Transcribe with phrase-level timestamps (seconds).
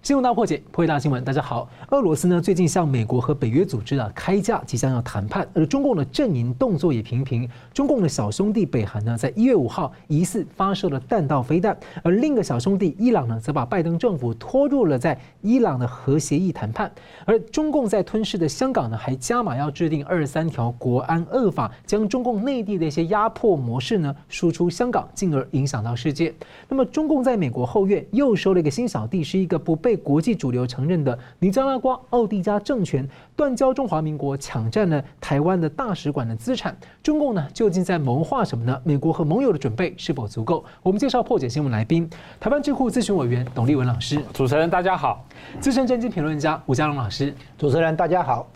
[0.00, 1.22] 新闻大破解，破解大新闻。
[1.24, 5.46] 大家好，俄罗斯呢最近向美国和北约组织啊开价，即将要谈判。
[5.52, 7.46] 而中共的阵营动作也频频。
[7.74, 16.90] 中共的小兄弟北韩呢，在一月五号疑似发射了弹道飞弹，而另一个小兄弟伊朗呢，则把拜登政府拖入了在伊朗的核协议谈判。
[17.26, 26.32] 而中共在吞噬的香港呢，还加码要制定二十三条国安恶法，将中共内地的一些压迫模式呢输出香港，进而影响到世界。
[26.68, 36.76] 那么中共在美国后院又收了一个新小弟，是一个不被被国际主流承认的尼加拉瓜奥蒂加政权断交中华民国，抢占了台湾的大使馆的资产。
[37.02, 38.78] 中共呢究竟在谋划什么呢？
[38.84, 40.62] 美国和盟友的准备是否足够？
[40.82, 42.06] 我们介绍破解新闻来宾：
[42.38, 45.24] 台湾智库咨询委员董立文老师，主持人大家好；
[45.58, 48.46] 资深政经评论家吴家龙老师，主持人大家好。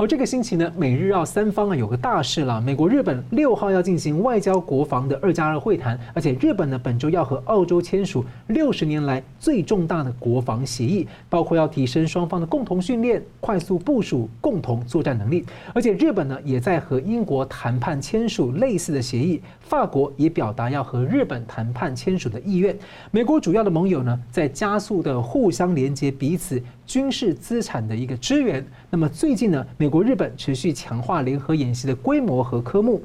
[0.00, 2.58] 而，这个星期呢，美日澳三方啊有个大事了。
[2.58, 15.44] 美国、日本六号要进行外交国防的二加二会谈，而且日本呢本周要和澳洲签署六十年来最重大的国防协议，包括要提升双方的共同训练、快速部署、共同作战能力。
[15.74, 19.38] 而且日本呢也在和英国谈判签署类似的协议，
[19.70, 22.76] 法国也表达要和日本谈判签署的意愿。
[23.12, 28.66] 美国主要的盟友呢在加速的互相连接彼此军事资产的一个支援。
[28.90, 33.00] 那么最近呢，美国、日本持续强化联合演习的规模和科目。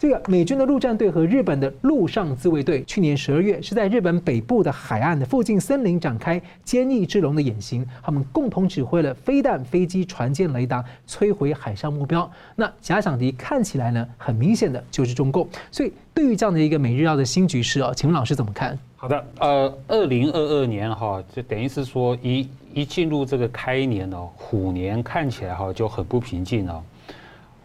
[0.00, 7.84] 这个美军的陆战队和日本的陆上自卫队，去年十二月是在日本北部的海岸的附近森林展开坚毅之龙的演习。
[8.02, 12.28] 他们共同指挥了飞弹、飞机、船舰、雷达，摧毁海上目标。
[12.56, 15.46] 那假想敌看起来呢，很明显的就是中共。
[15.70, 18.78] 所以对于这样的一个美日澳的新局势啊，请问老师怎么看？
[18.96, 26.82] 好的，呃，二零二二年哈，就等于是说一一进入这个开年呢，虎年看起来哈就很不平静了。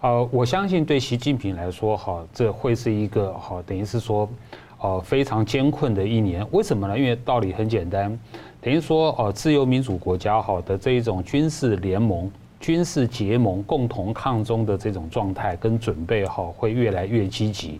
[0.02, 4.30] 呃，我相信对习近平来说哈，这会是一个哈，等于是说，
[4.80, 6.46] 呃，非常艰困的一年。
[6.52, 6.98] 为什么呢？
[6.98, 8.18] 因为道理很简单，
[8.62, 12.30] 等于说呃，自由民主国家哈的这一种军事联盟、
[12.60, 17.80] 军事结盟、共同抗中的这种状态跟准备哈，会越来越积极。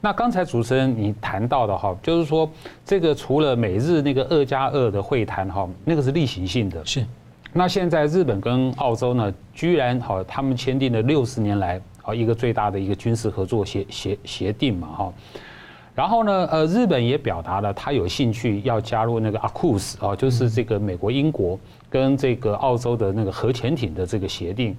[0.00, 2.50] 那刚才主持人你谈到的哈，就是说
[2.84, 6.84] 这个除了美日那个二加二的会谈哈，那个是例行性的。
[6.84, 7.06] 是。
[7.52, 15.12] 那现在日本跟澳洲呢，居然好他们签订了六十年来啊一个最大的一个军事合作协协协定嘛哈。
[15.94, 21.58] 然后呢，呃，日本也表达了他有兴趣要加入那个阿库斯啊，就是这个美国、英国
[21.90, 24.74] 跟这个澳洲的那个核潜艇的这个协定。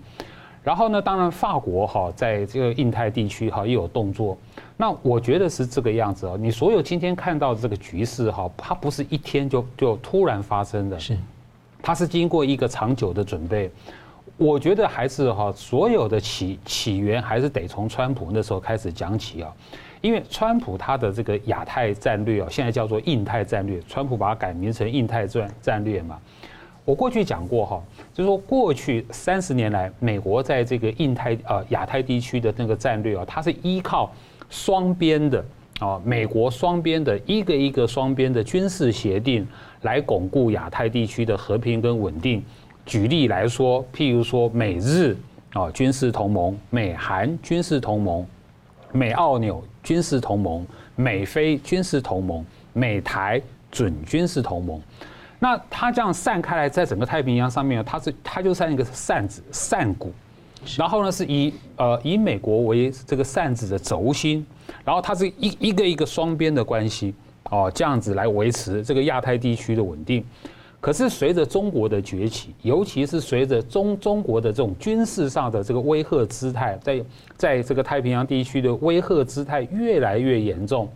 [0.64, 4.36] 然后呢，当然法国哈在这个印太地区哈也有动作。
[4.76, 6.36] 那我觉得是这个样子啊。
[6.40, 11.16] 你所有今天看到的这个局势哈，它不是一天就就突然发生的，是，
[11.84, 13.70] 它是经过一个长久的准备。
[14.38, 19.54] 我觉得还是哈，所有的起起源还是得从川普那时候开始讲起啊。
[20.02, 26.20] 因为川普他的这个亚太战略啊，现在叫做印太战略，川普把它改名成印太战战略嘛。
[26.84, 27.82] 我过去讲过哈，
[28.14, 34.12] 就是说过去三十年来，美国在这个印太呃亚太地区的那个战略啊，它是依靠
[34.50, 35.46] 双边的
[35.84, 39.46] 啊，美国双边的一个一个双边的军事协定
[39.82, 42.42] 来巩固亚太地区的和平跟稳定。
[42.86, 45.14] 举例来说，譬如说美日
[45.52, 48.26] 啊军事同盟、美韩军事同盟、
[48.94, 54.82] 美澳纽军事同盟、美菲军事同盟、美台准军事同盟。
[55.38, 60.14] 那它这样散开来，在整个太平洋上面，它是它就像一个扇子扇骨，
[60.78, 64.46] 然后呢是以呃以美国为这个扇子的轴心，
[64.86, 67.14] 然后它是一一个一个双边的关系
[67.50, 70.24] 哦，这样子来维持这个亚太地区的稳定。
[70.82, 77.06] 可是随着中国的崛起，尤其是随着中中国的这种军事上的这个威吓姿态，在
[77.38, 80.90] 在这个太平洋地区的威吓姿态越来越严重，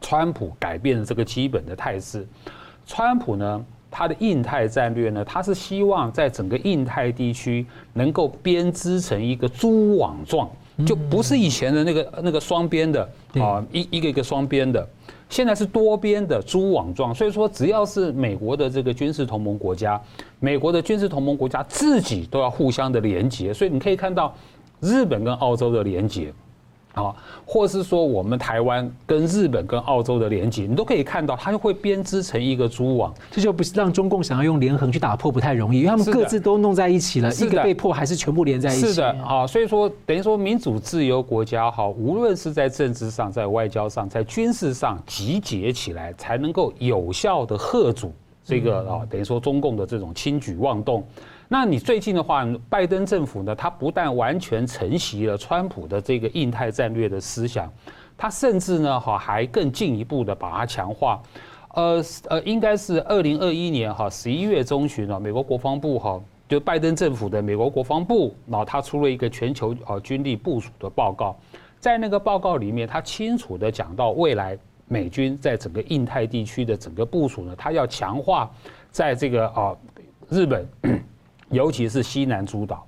[0.00, 2.26] 川普改变了这个基本的态势，
[2.86, 3.64] 川普呢？
[3.96, 10.50] 他的印太战略呢，他是希望在整个印太地区能够编织成一个蛛网状，
[10.84, 14.86] 就不是以前的那个那个双边的啊，一一个一个双边的，
[15.28, 17.14] 现在是多边的蛛网状。
[17.14, 20.00] 所以说，只要是美国的这个军事同盟国家，
[20.40, 23.54] 美国的军事同盟国家自己都要互相的连结。
[23.54, 24.34] 所以你可以看到
[24.80, 26.32] 日本跟澳洲的连结。
[26.94, 27.14] 啊，
[27.44, 38.86] 或是说我们台湾跟日本跟澳洲的连接，你都可以看到，它就会编织成一个蛛网，这就不是让中共想要用连横去打破不太容易，因为他们各自都弄在一起了，一个被迫还是全部连在一起。
[38.86, 48.12] 是的，啊，所以说等于说民主自由国家哈，无论是在政治上、在外交上、在军事上集结起来，才能够有效的吓阻
[48.44, 51.04] 这个啊，等于说中共的这种轻举妄动。
[51.48, 57.72] 那你最近的话，拜登政府呢，他不但完全承袭了川普的这个印太战略的思想，
[58.16, 61.20] 他甚至呢，哈还更进一步的把它强化。
[61.74, 71.36] 呃呃，应该是二零二一年哈十一月中旬啊，美国国防部哈就拜登政府的美国国防部，然后他出了一个全球啊军力部署的报告，
[71.80, 78.50] 在那个报告里面，他清楚的讲到未来美军在整个印太地区的整个部署呢，他要强化
[78.90, 79.76] 在这个啊
[80.28, 80.66] 日本，
[81.50, 82.86] 尤其是西南诸岛，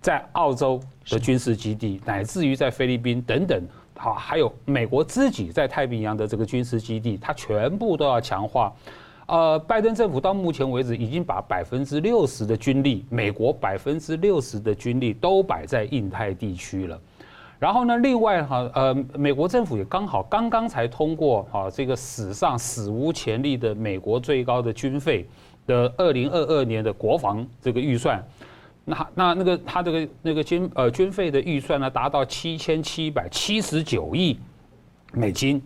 [0.00, 0.80] 在澳洲
[1.10, 3.62] 的军事基地，乃至于在菲律宾等等。
[3.96, 8.72] 好，还有美国自己在太平洋的这个军事基地，它全部都要强化。
[9.26, 16.98] 呃，拜登政府到目前为止已经把百分之六十的军力，美国百分之六十的军力都摆在印太地区了。
[17.58, 25.26] 然后呢，另外哈，呃，美国政府也刚好刚刚才通过啊，这个史上史无前例的美国最高的军费
[25.66, 28.24] 的二零二二年的国防这个预算。
[28.84, 34.38] 那那那个他这个那个军呃军费的预算呢，达到七千七百七十九亿
[35.12, 35.60] 美金。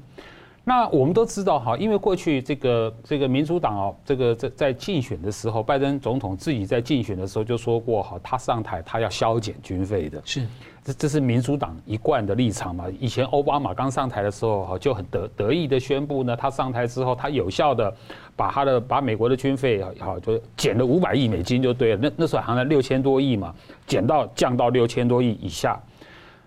[0.64, 10.22] 那我们都知道哈，因为过去这个这个民主党哦，这个在在竞选的时候，拜登总统自己在竞选的时候就说过哈，他上台他要削减军费的。
[10.24, 10.46] 是。
[10.84, 12.86] 这这是民主党一贯的立场嘛？
[12.98, 17.92] 以前奥巴马刚上台的时候，哈就很得得意的宣布呢，他上台之后，他有效的
[18.34, 22.00] 把他的把美国的军费，好就减了五百亿美金就对了。
[22.02, 23.54] 那那时候好像六千多亿嘛，
[23.86, 25.80] 减到降到六千多亿以下。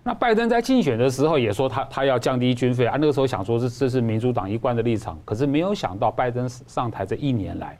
[0.07, 7.75] 那拜登在竞选的时候也说他他要降低军费啊，那个时候想说这这是民主党一贯的立场，可是没有想到拜登上台这一年来，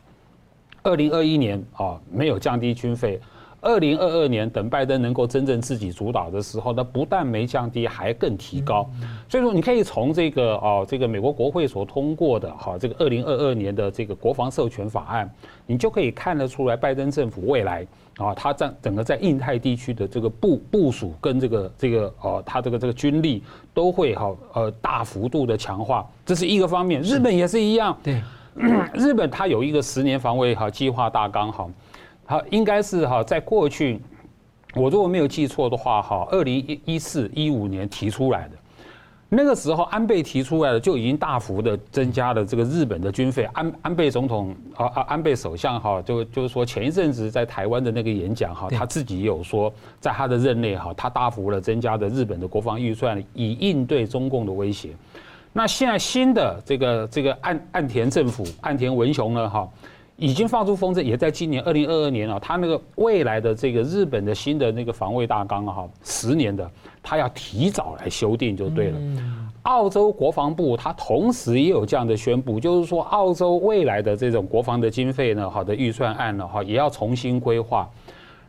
[0.81, 3.22] 二零二一年啊没有降低军费。
[3.66, 8.88] 二零二二年，等拜登能够真正自己主导的时候，那不但没降低，还更提高。
[9.28, 15.28] 所以说，你可以从这个哦，这个美国国会所通过的哈，这个二零二二年的这个国防授权法案，
[15.66, 17.86] 你就可以看得出来，拜登政府未来
[18.18, 23.42] 啊，他在整个在印太地区的这个部部署跟这个这个哦，他这个这个军力
[23.74, 27.02] 都会哈呃大幅度的强化，这是一个方面。
[27.02, 28.22] 日本也是一样，对，
[28.94, 31.68] 日本它有一个十年防卫哈计划大纲哈。
[32.27, 34.01] 好，应该是哈，在过去，
[34.74, 38.57] 我如果没有记错的话，哈，二零一一四一五年提出来的，
[39.30, 43.44] 那个时候安倍提出来的就已经大幅的增加了这个日本的军费。
[43.54, 54.89] 安安倍总统啊啊，安倍首相哈，就就是说前一阵子在台湾的那个演讲哈，他自己也有说，在他的任内哈，他大幅的增加的日本的国防预算，以应对中共的威胁。
[55.54, 59.69] 那现在新的这个这个岸岸田政府，岸田文雄呢哈。
[60.18, 66.70] 已经放出风筝，也在今年二零二二年啊，他那个未来的这个日本的新的那个防卫大纲啊，哈，十年的，
[67.04, 69.00] 他要提早来修订就对了。
[69.64, 77.90] 澳洲国防部他同时也有这样的宣布，就是说澳洲未来的这种国防的经费呢，好的预算案呢，哈，也要重新规划。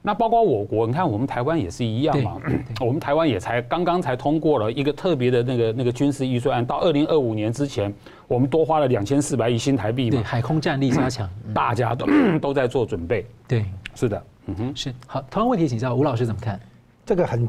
[0.07, 2.41] 那包括我国，你看我们台湾也是一样嘛，
[2.79, 7.93] 我们台湾也才刚刚才通过了一个特别的那个那个军事预算案，到二零二五年之前，
[8.29, 12.07] 我们多花了两千四百亿新台币嘛，对，海空战力加强，大家都
[12.39, 13.65] 都在做准备，对，
[13.97, 14.95] 是的，嗯哼，是。
[15.09, 15.21] 好。
[15.29, 16.61] 同样问题请教吴老师怎么看？
[17.05, 17.49] 这个很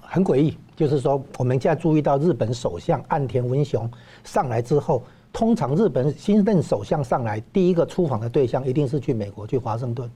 [0.00, 3.90] 很诡异，就是说我们现在注意到日本首相岸田文雄
[4.22, 10.08] 上来之后，通常日本新任首相上来第一个出访的对象一定是去美国去华盛顿，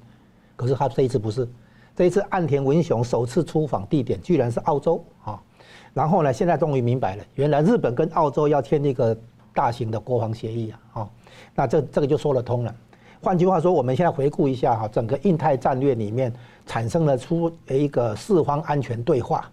[0.54, 1.48] 可是他这一次不是。
[2.00, 5.38] 这次岸田文雄首次出访地点居然是澳洲啊，
[5.92, 9.14] 然后呢，现在终于明白了，原来日本跟澳洲要签一个
[9.52, 11.06] 大型的国防协议啊，
[11.54, 12.74] 那这这个就说得通了。
[13.20, 16.32] 换句话说，我们现在回顾一下哈，整个印太战略里面
[16.64, 19.44] 产生了出一个四方安全对话。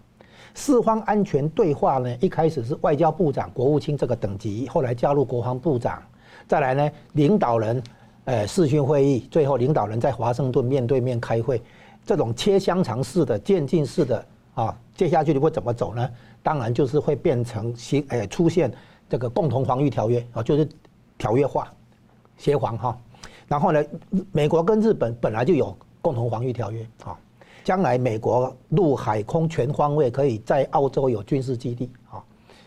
[0.54, 6.02] 四方安全对话呢，一开始是外交部长、国务卿这个等级，后来加入国防部长，
[6.46, 7.82] 再来呢，领导人
[8.24, 11.60] 呃视讯会议，最后领导人在华盛顿面对面开会。
[12.08, 14.24] 这种切香肠式的渐进式的
[14.54, 16.10] 啊，接下去你会怎么走呢？
[16.42, 18.72] 当然就是会变成新诶出现
[19.10, 20.66] 这个共同防御条约啊，就是
[21.18, 21.70] 条约化
[22.38, 22.98] 协防哈。
[23.46, 23.84] 然后呢，
[24.32, 27.14] 美国跟日本本来就有共同防御条约啊，
[27.62, 32.24] 将来美国陆海空全方位可以在澳洲有军事基地啊，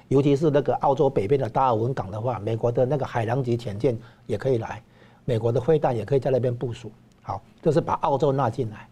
[0.10, 4.84] 尤其是那个澳洲北边的达尔文港的话，美国的那个海狼级潜舰也可以来，
[5.26, 6.92] 美国的飞弹也可以在那边部署。
[7.24, 8.88] 好，就是把澳洲纳进来。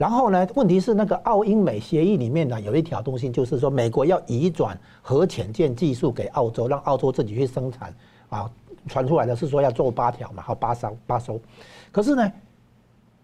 [0.00, 7.94] 然后呢，问题是那个澳英美协议里面呢，有一条东西，就是说美国要移转核潜舰技术给澳洲，让澳洲自己去生产。
[8.30, 8.50] 啊，
[8.88, 11.38] 传出来的是说要做八条嘛，好八艘八艘。
[11.92, 12.32] 可是呢，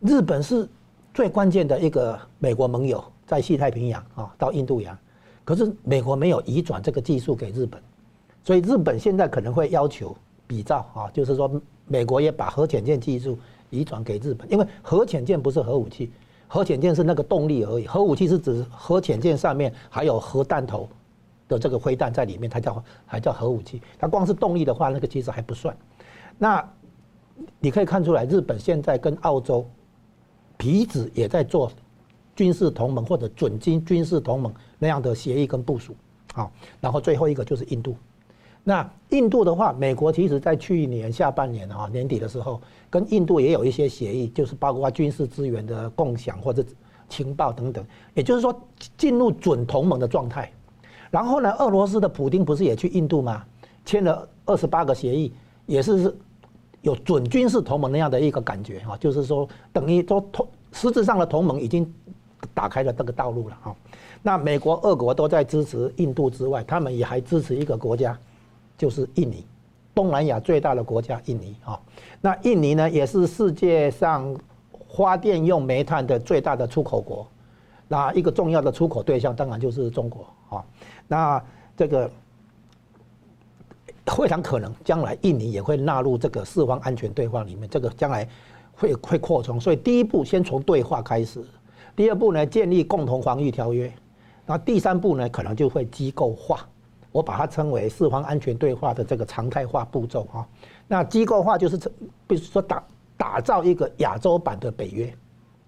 [0.01, 0.69] 日本是
[1.15, 4.95] 最关键的一个美国盟友，在西太平洋啊，到印度洋。
[5.47, 7.81] 可是美国没有移转这个技术给日本，
[8.45, 10.15] 所以日本现在可能会要求
[10.47, 11.51] 比照啊，就是说
[11.87, 13.39] 美国也把核潜舰技术
[13.71, 16.11] 移转给日本，因为核潜舰不是核武器。
[16.49, 20.89] 核潜舰是那个动力而已，核武器是指核潜舰上面还有核弹头
[21.49, 23.83] 的这个灰弹在里面，它叫还叫核武器。
[23.99, 25.77] 它光是动力的话，那个其实还不算。
[26.39, 26.67] 那
[27.59, 29.69] 你可以看出来，日本现在跟澳洲
[30.57, 31.71] 彼此也在做
[32.35, 35.95] 军事同盟或者准军军事同盟那样的协议跟部署。
[36.33, 37.97] 好，然后最后一个就是印度。
[38.69, 46.65] 那印度的话，美国其实在去年下半年啊年底的时候，跟印度也有一些协议，就是包括军事资源的共享或者
[47.09, 47.85] 情报等等。
[48.15, 48.61] 也就是说，
[48.99, 50.51] 进入准同盟的状态。
[51.13, 53.45] 然后呢，俄罗斯的普丁不是也去印度吗？
[53.85, 55.33] 签了二十八个协议，
[55.67, 56.13] 也是
[56.83, 61.89] 有准军事同盟那样的一个感觉啊，就是说等于说同实质上的同盟已经
[62.53, 63.73] 打开了这个道路了哈。
[64.25, 68.19] 那美国、俄国都在支持印度之外，他们也还支持一个国家，
[68.77, 69.45] 就是印尼，
[69.95, 71.81] 东南亚最大的国家印尼哈。
[72.21, 74.37] 那印尼呢，也是世界上
[74.97, 77.27] 发电用煤炭的最大的出口国，
[77.89, 80.65] 那一个重要的出口对象当然就是中国啊。
[81.09, 81.43] 那
[81.77, 82.11] 这个。
[84.07, 88.27] 非常可能将来印尼也会纳入这个四方安全对话里面，这个将来
[88.73, 89.61] 会会扩充。
[89.61, 91.45] 所以第一步先从对话开始，
[91.97, 93.93] 第二步呢，建立共同防御条约，
[94.47, 96.67] 那第三步呢，可能就会机构化，
[97.17, 100.47] 我把它称为四方安全对话的这个常态化步骤啊。
[100.87, 101.79] 那机构化就是
[102.27, 102.85] 比如说打
[103.17, 105.11] 打造一个亚洲版的北约，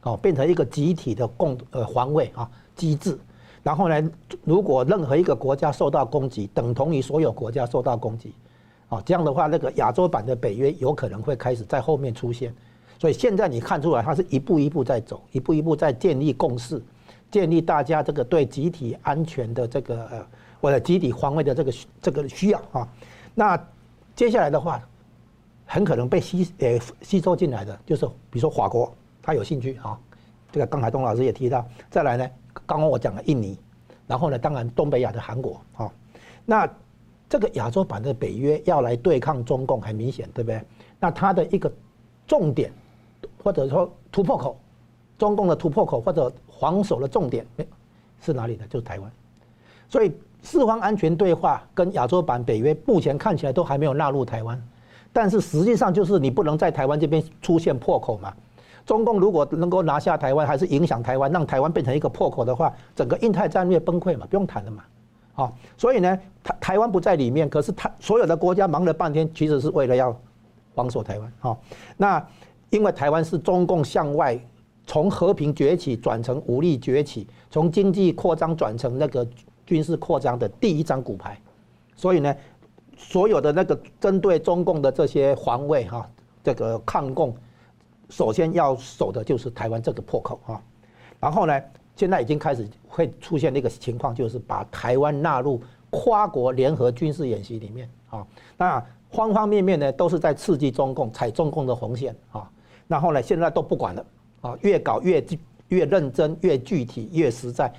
[0.03, 3.19] 哦，变成一个集体的共呃防卫啊机制。
[3.63, 4.11] 然后呢，
[4.45, 8.35] 如果任何一个国家受到攻击，等同于所有国家受到攻击，
[8.91, 12.55] 啊，这样的话，那个亚洲版的北约有可能会开始在后面出现。
[12.99, 16.83] 所以现在你看出来，它是一步一步在走，一步一步在建立共识，
[17.31, 20.27] 建立大家这个对集体安全的这个呃，
[20.61, 21.73] 或者集体防卫的这个
[22.03, 22.89] 这个需要啊。
[23.35, 23.59] 那
[24.15, 24.81] 接下来的话，
[25.65, 29.99] 很可能被吸呃吸收进来的，就是比如说法国，他有兴趣啊。
[30.51, 32.29] 这个刚才东老师也提到，再来呢。
[32.67, 33.57] 刚刚我讲了印尼，
[34.07, 35.93] 然后呢，当然东北亚的韩国啊，
[36.45, 36.69] 那
[37.29, 40.61] 这个亚洲版的北约要来对抗中共，很明显，对不对？
[40.99, 41.71] 那它的一个
[42.27, 42.73] 重点
[43.45, 44.59] 或者说突破口，
[45.19, 47.47] 中共的突破口或者防守的重点
[48.21, 48.65] 是哪里呢？
[48.69, 49.13] 就是台湾。
[49.89, 54.61] 所以四方安全对话跟亚洲版北约目前看起来都还没有纳入台湾，
[55.13, 58.33] 但是实际上就是你不能在台湾这边出现破口嘛。
[58.87, 64.83] 中共如果能够拿下台湾，还是影响台湾，让台湾变成一个破口的话，整个印太战略崩溃嘛，不用谈了嘛。
[65.35, 70.19] 好，所以呢，台台湾不在里面，可是他所有的国家忙了半天，其实是为了要
[70.75, 71.33] 防守台湾。
[71.39, 71.61] 好，
[71.99, 72.27] 那
[72.71, 74.39] 因为台湾是中共向外
[74.87, 79.27] 从和平崛起转成武力崛起，从经济扩张转成那个
[79.69, 81.39] 军事扩张的第一张骨牌，
[81.95, 82.35] 所以呢，
[82.97, 86.11] 所有的那个针对中共的这些防卫哈，
[86.43, 87.37] 这个抗共。
[88.09, 90.63] 首先要守的就是台湾这个破口啊，
[91.21, 91.61] 然后呢，
[91.95, 95.61] 现在已经开始会出现那个情况，就是把台湾纳入
[95.91, 98.27] 跨国联合军事演习里面啊。
[98.57, 102.51] 那方方面面呢都是在刺激中共踩中共的红线啊。
[102.87, 104.07] 然后呢，现在都不管了
[104.41, 105.23] 啊，越搞越
[105.69, 107.71] 越认真，越具体，越实在。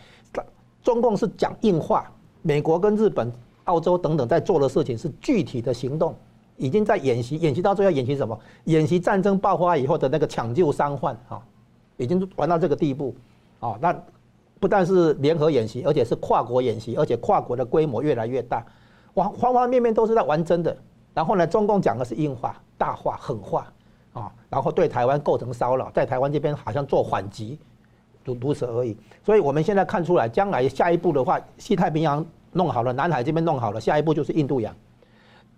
[0.83, 2.09] 中共是讲硬话，
[2.41, 3.31] 美国跟日本、
[3.65, 6.15] 澳洲等等在做的事情是具体的行动。
[6.57, 8.37] 已经在演习，演习到最后演习什么？
[8.65, 11.39] 演习战争爆发以后的那个抢救伤患啊，
[11.95, 13.15] 已经玩到这个地步
[13.61, 13.77] 啊。
[13.79, 13.97] 那
[14.59, 18.61] 不但是联合演习，而且是跨国演习，而且跨国的规模越来越大，
[19.13, 20.75] 方方方面面都是在玩真的。
[21.13, 23.71] 然后呢，中共讲的是硬话、大话、狠话
[24.11, 27.57] 啊，然后对台湾构成骚扰，在台湾这边好像做反击，
[28.33, 28.95] 如如此而已。
[29.23, 34.75] 所以我们现在看出来，将来下一步的话，西太平洋弄好了，南海这边弄好了，下一步就是印度洋。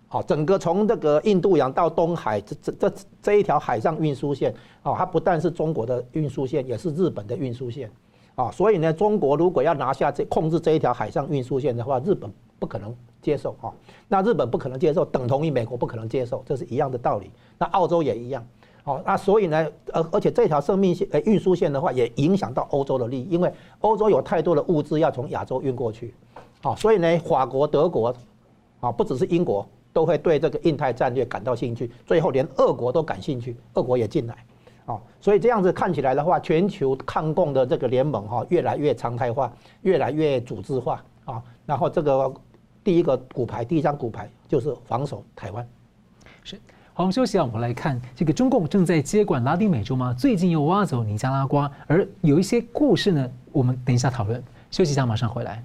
[0.08, 4.52] 好，整个从这个印度洋到东海这这这这一条海上运输线，
[4.82, 7.90] 啊，它不但是中国的运输线，也是日本的运输线，
[8.34, 13.72] 啊，所以呢，中国如果要拿下这控制这一条海上运输线的话，日本不可能接受啊，
[14.06, 17.30] 那日本不可能接受，等同于美国不可能接受，这是一样的道理。
[17.56, 18.46] 那澳洲也一样，
[18.82, 26.14] 好，那所以呢，而而且这条生命线呃运输线的话，也影响到欧洲的利益，因为欧洲有太多的物资要从亚洲运过去，
[26.62, 28.14] 好，所以呢，法国、德国，
[28.80, 29.66] 啊，不只是英国。
[29.94, 34.34] 都会对这个印太战略感到兴趣，最后连俄国都感兴趣，俄国也进来，
[34.86, 41.42] 啊，所以这样子看起来的话，全球抗共的这个联盟哈，越来越常态化，越来越组织化啊。
[41.66, 42.32] 然后这个
[42.82, 45.68] 第一个骨牌，第一张骨牌就是防守台湾。
[46.42, 46.58] 是，
[46.94, 50.12] 好，我们休息啊，我们来看这个中共正在接管拉丁美洲吗？
[50.12, 54.42] 最近又挖走尼加拉瓜，而有一些故事呢，我们等一下讨论。
[54.70, 55.64] 休息一下，马上回来。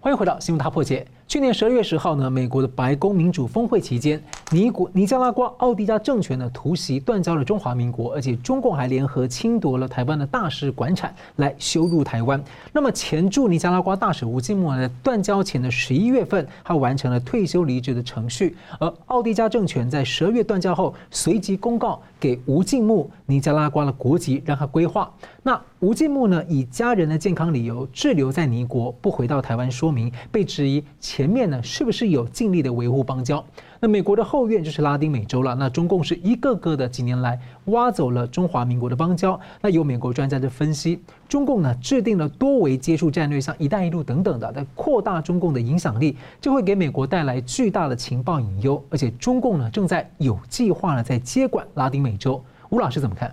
[0.00, 1.06] 欢迎回到新闻大破解。
[1.26, 12.42] 去年十二月十号呢，美国的白宫民主峰会期间，尼古尼加拉瓜奥迪加政权呢突袭断交了中华民国，而且中共还联合侵夺了台湾的大使馆产来羞辱台湾。
[12.72, 25.10] 那么前驻尼加拉瓜大使吴静默呢，断交前的十一月份，他完成了退休离职的程序，而奥迪加政权在十二月断交后，随即公告给吴静默尼加拉瓜的国籍，让他归化。
[25.46, 33.44] 那吴静默呢，以家人的健康理由滞留在尼国，不回到台湾说明，被质疑前面呢是不是有尽力的维护邦交？
[33.78, 35.54] 那美国的后院就是拉丁美洲了。
[35.56, 39.38] 那中共是一个个的几年来挖走了中华民国的邦交。
[39.60, 40.98] 那有美国专家的分析，
[41.28, 48.82] 中共呢制定了多维接触战略，像“一带一路”等等的，在扩大中共的影响力，就会给美国带来巨大的情报隐忧。
[48.88, 52.42] 而且中共呢正在有计划的在接管拉丁美洲。
[52.70, 53.30] 吴老师怎么看？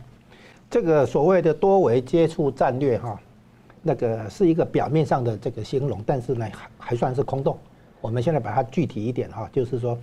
[0.71, 3.19] 这个所谓的多维接触战略，哈，
[3.81, 7.57] 那个是一个表面上的这个形容，但是呢，还还算是空洞。
[7.99, 9.97] 我们现在把它具体一点，哈，就是说，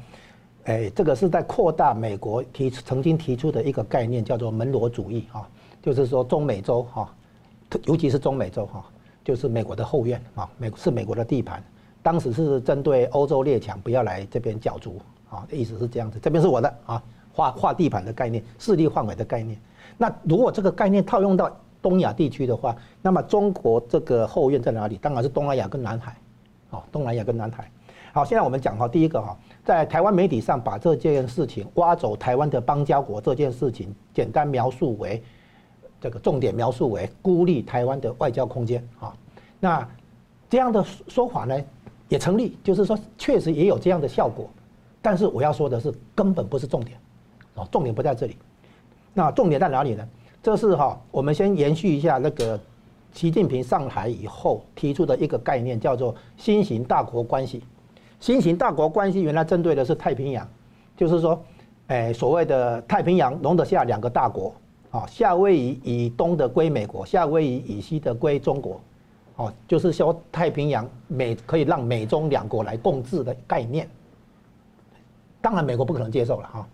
[0.64, 5.48] 哎，这个是在扩大美国提曾经提出的一个概念，叫做门罗主义，哈，
[5.82, 7.10] 就是说中美洲，哈，
[7.86, 8.84] 尤其是中美洲，哈，
[9.24, 11.64] 就是美国的后院，啊，美是美国的地盘。
[12.02, 19.58] 当时是针对欧洲列强不要来这边角逐，啊，意思是这样子，这边是我的，啊，划划地盘的概念，势力范围的概念。
[19.96, 24.96] 那如果这个概念套用到东亚地区的话，那么中国这个后院在哪里？
[24.96, 26.16] 当然是东南亚跟南海，
[26.70, 27.70] 哦，东南亚跟南海。
[28.12, 35.22] 好，现在我们讲哈，第一个哈，在台湾媒体上把这件事情挖走台湾的邦交国这件事情，简单描述为
[36.00, 39.14] 这个重点描述为孤立台湾的外交空间啊。
[39.60, 39.88] 那
[40.48, 41.56] 这样的说法呢
[42.08, 44.48] 也成立，就是说确实也有这样的效果。
[45.00, 46.98] 但是我要说的是，根本不是重点，
[47.54, 48.36] 哦，重点不在这里。
[49.14, 50.08] 那重点在哪里呢？
[50.40, 52.58] 这是哈，我们先延续一下那个
[53.12, 57.64] 习近平上台以后提出的一个概念，叫做新型大国关系。
[58.20, 60.48] 新型大国关系原来针对的是太平洋，
[60.96, 61.42] 就是说，
[61.88, 64.54] 哎，所谓的太平洋容得下两个大国，
[64.92, 68.80] 啊，夏威夷以东的归美国，夏威夷以西的归中国，
[69.36, 73.88] 哦，就是说太平洋美可以让美中两国来共治的概念。
[75.40, 76.68] 当然，美国不可能接受了哈。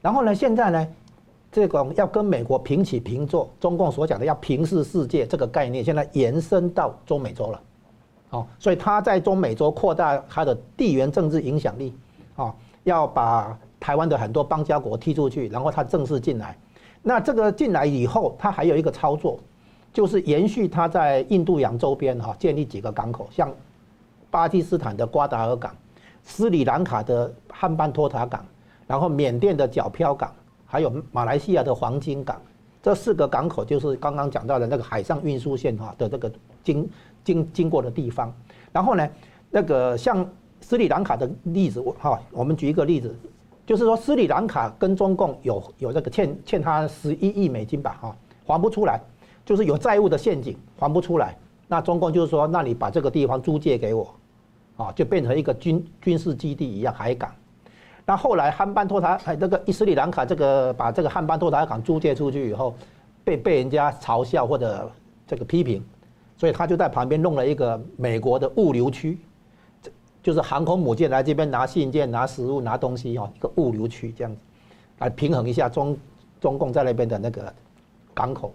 [0.00, 0.88] 然后呢，现在呢？
[1.54, 7.60] 这种要跟美国平起平坐，中共所讲的要平视世界这个概念，现在延伸到中美洲了，
[8.30, 11.94] 哦，所以他在中美洲扩大他的地缘政治影响力，
[12.34, 16.58] 哦，要把台湾的很多邦交国踢出去，然后他正式进来。
[17.02, 19.38] 那这个进来以后，他还有一个操作，
[19.92, 23.48] 就是延续他在印度洋周边哈建立几个港口，像
[24.28, 25.72] 巴基斯坦的瓜达尔港、
[26.24, 28.44] 斯里兰卡的汉班托塔港，
[28.88, 30.32] 然后缅甸的皎漂港。
[30.74, 32.42] 还有马来西亚的黄金港，
[32.82, 36.28] 这四个港口就是刚刚讲到的那个海上运输线哈的这个
[36.64, 36.90] 经
[37.22, 38.34] 经经过的地方。
[38.72, 39.08] 然后呢，
[39.52, 40.28] 那个像
[40.60, 43.14] 斯里兰卡的例子，我哈，我们举一个例子，
[43.64, 49.00] 就是说斯里兰卡跟中共有有这个欠欠他十一亿美金吧，哈，还不出来，
[49.46, 51.38] 就是有债务的陷阱，还不出来。
[51.68, 54.12] 那中共就是说，那你把这个地方租借给我，
[54.76, 57.30] 啊，就变成一个军军事基地一样海港。
[58.06, 62.74] 那后来汉班托塔哎，那个伊斯里兰卡这个把这个汉班托塔港租借出去以后，
[63.24, 64.90] 被被人家嘲笑或者
[65.26, 65.82] 这个批评，
[66.36, 69.18] 所以他就在旁边弄了一个美国的物流区，
[70.22, 74.38] 就是航空母舰来这边拿信件、拿食物、拿东西哈，一个物流区这样子，
[74.98, 75.96] 来平衡一下中
[76.38, 77.50] 中共在那边的那个
[78.12, 78.52] 港口。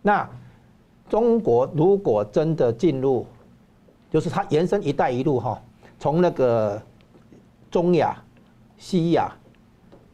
[0.00, 0.26] 那
[1.10, 3.26] 中国如果真的进入，
[4.10, 5.60] 就是它延伸“一带一路”哈，
[5.98, 6.80] 从那个
[7.70, 8.16] 中亚。
[8.78, 9.30] 西亚、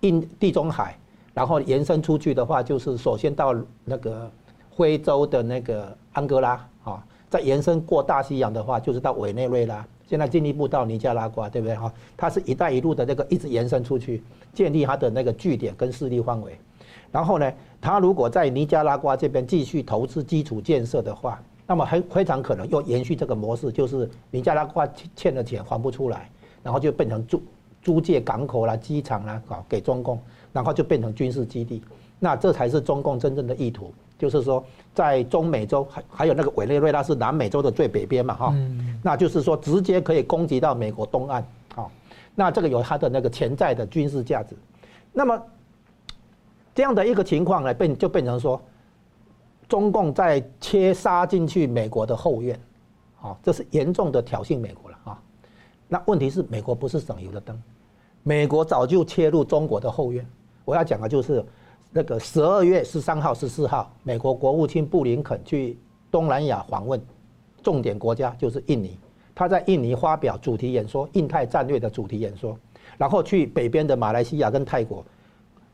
[0.01, 0.99] 印地中海，
[1.33, 4.31] 然后延伸出去的话，就是首先到那个
[4.75, 11.93] 非洲的那个安哥拉啊，再延伸过大西洋的话，就是到委内瑞拉，现在进一步到尼加拉瓜，对不对哈？
[12.17, 14.23] 它是一带一路的那个一直延伸出去，
[14.53, 16.59] 建立它的那个据点跟势力范围。
[17.13, 26.31] 然后呢，它如果在尼加拉瓜这边继续投资基础建设的话，那么很非常可能又延续这个模式，就是尼加拉瓜欠的钱还不出来，
[26.63, 27.43] 然后就变成住。
[27.85, 30.19] 租借港口啦、机场啦，搞给中共，
[30.53, 31.83] 然后就变成军事基地。
[32.19, 38.55] 那这才是中共真正的意图，就是说，在中美洲还还有那个委内瑞拉是南美洲的最北边嘛，哈，
[39.03, 41.45] 那就是说直接可以攻击到美国东岸，
[41.75, 41.91] 好，
[42.35, 44.57] 那这个有它的那个潜在的军事价值。
[45.13, 45.39] 那么
[46.75, 48.59] 这样的一个情况呢，变就变成说，
[49.69, 52.59] 中共在切杀进去美国的后院，
[53.17, 55.21] 好，这是严重的挑衅美国了啊。
[55.89, 57.63] 那问题是，美国不是省油的灯。
[58.27, 60.27] 美国早就切入中国的后院。
[60.65, 61.45] 我要讲的就是，
[61.93, 65.79] 那个十二月十三号、十四号，美国国务卿布林肯去
[66.11, 66.99] 东南亚访问，
[67.63, 68.99] 重点国家就是印尼。
[69.35, 72.59] 他在印尼发表主题演说，印太战略的主题演说，
[72.97, 75.05] 然后去北边的马来西亚跟泰国，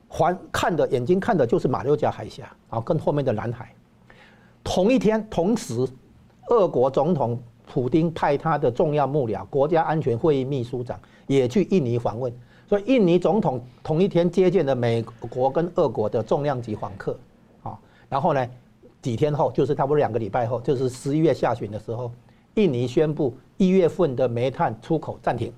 [0.09, 3.73] 环看的眼睛看的就是马六甲海峡，啊，跟后面的南海。
[4.65, 5.87] 同一天，同时，
[6.49, 7.41] 俄国总统
[7.73, 10.99] 普丁派他的重要幕僚、国家安全会议秘书长
[11.37, 12.33] 也去印尼访问，
[12.69, 17.17] 所以印尼总统同一天接见了美国跟俄国的重量级访客，
[17.63, 18.45] 啊，然后呢，
[19.01, 22.11] 几天后，就是差不多两个礼拜后，就是十一月下旬的时候，
[22.55, 25.53] 印尼宣布一月份的煤炭出口暂停，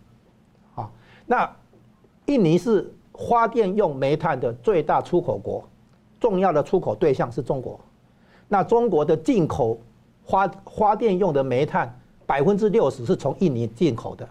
[0.75, 0.91] 啊，
[1.25, 1.51] 那
[2.27, 5.67] 印尼是发电用煤炭的最大出口国，
[6.21, 7.81] 重要的出口对象是中国。
[8.47, 9.79] 那中国的进口
[10.27, 14.29] 发发电用的煤炭百分之六十是从印尼进口的，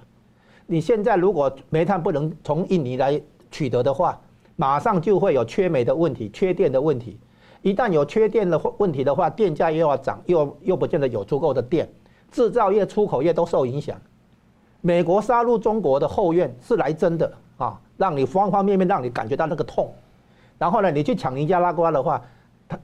[0.71, 4.17] 你现在如果煤炭不能从印尼来取得的话，
[4.55, 7.19] 马上就会有缺煤的问题、缺电的问题。
[7.61, 11.89] 一旦有缺电的问题的话，电价又要涨，又又不见得有足够的电，
[12.31, 13.99] 制造业、出口业都受影响。
[14.79, 19.93] 美国杀入中国的后院是来真的啊，让你方方面面让你感觉到那个痛。
[20.57, 22.21] 然后呢，你去抢尼加拉瓜的话。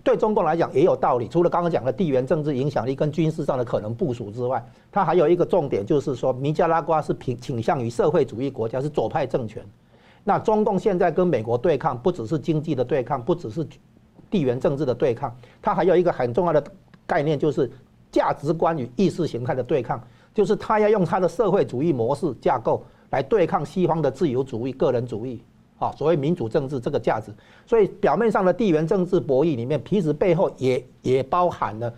[0.04, 9.64] 对中共来讲也有道理，除了刚刚讲的地缘政治影响力跟军事上的可能部署之外，它还有一个重点，就是说尼加拉瓜是倾倾向于社会主义国家，是左派政权。
[10.24, 13.66] 那中共现在跟美国对抗，不只是经济的对抗，不只是
[14.30, 16.62] 地缘政治的对抗，它还有一个很重要的
[17.06, 17.72] 概念，就是
[18.12, 20.02] 价值观与意识形态的对抗，
[20.34, 25.42] 就是它要用它的社会主义模式架构来对抗西方的自由主义、个人主义。
[25.78, 27.32] 啊，所谓民主政治这个价值，
[27.66, 31.94] 所以表面上的地缘政治博弈里面，其实背后也也包含了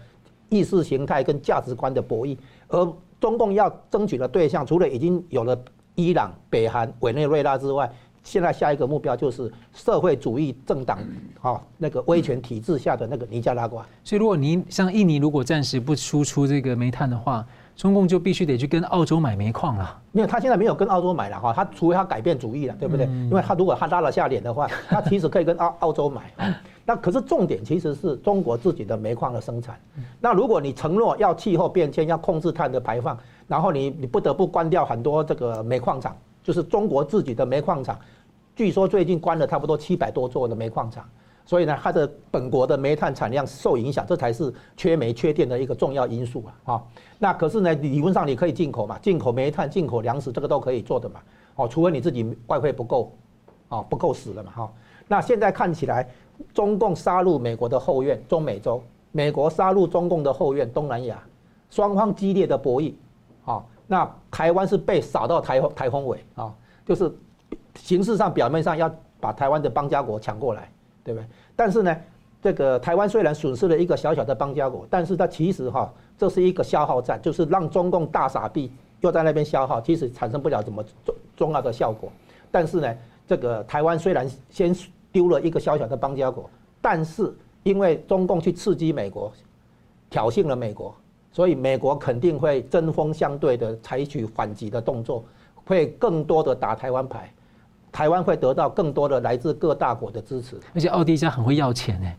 [0.49, 2.37] 意识形态跟价值观的博弈。
[2.67, 5.57] 而中共要争取的对象，除了已经有了
[5.95, 7.91] 伊朗、北韩、委内瑞拉之外，
[8.23, 10.99] 现在下一个目标就是社会主义政党，
[11.41, 13.85] 啊，那个威权体制下的那个尼加拉瓜。
[14.03, 17.45] 所以，如果您像印尼，如果暂时不输出这个煤炭的话，
[17.79, 23.05] 中共就必须得去跟澳洲买煤矿了，因为他现在没有跟澳洲买了哈，他除非他改变主意了，对不对？
[23.05, 26.53] 因为他如果他拉了下脸的话， 他其实可以跟澳澳洲买。
[26.85, 29.79] 那可是重点其实是中国自己的煤矿的生产。
[30.19, 36.13] 那如果你承诺要气候变迁，要控制碳的排放，然后你你不得不关掉很多这个煤矿厂，
[36.43, 37.97] 就是中国自己的煤矿厂，
[38.57, 41.07] 据说最近关了差不多七百多座的煤矿厂。
[41.49, 46.73] 所以呢，它的本国的煤炭产量受影响，这才是缺煤缺电的一个重要因素啊！
[46.73, 46.83] 啊，
[47.17, 51.19] 那可是呢，理论上你可以进口嘛，进口煤炭、进口粮食，这个都可以做的嘛。
[51.55, 53.11] 哦，除非你自己外汇不够，
[53.67, 54.71] 啊，不够使了嘛哈。
[55.07, 56.07] 那现在看起来，
[56.53, 61.19] 中共杀入美国的后院中美洲，美国杀入中共的后院东南亚，
[61.71, 62.93] 双方激烈的博弈，
[63.43, 66.53] 啊，那台湾是被扫到台台风尾啊，
[66.85, 67.11] 就是
[67.73, 68.87] 形式上表面上要
[69.19, 70.71] 把台湾的邦交国抢过来。
[71.09, 71.25] 对不对？
[71.55, 71.97] 但是呢，
[72.39, 82.11] 这个台湾虽然损失了一个小小的邦交国，但是它其实哈，这是一个消耗战，就是让中共大傻逼又在那边消耗，其实产生不了什么重重要的效果。
[82.51, 82.95] 但是呢，
[83.27, 84.75] 这个台湾虽然先
[85.11, 86.47] 丢了一个小小的邦交国，
[86.79, 89.31] 但是因为中共去刺激美国，
[90.11, 90.95] 挑衅了美国，
[91.31, 95.25] 所以美国肯定会针锋相对的采取反击的动作，
[95.65, 97.33] 会更多的打台湾牌。
[97.91, 102.11] 台湾会得到更多的来自各大国的支持，而且奥迪家很会要钱呢，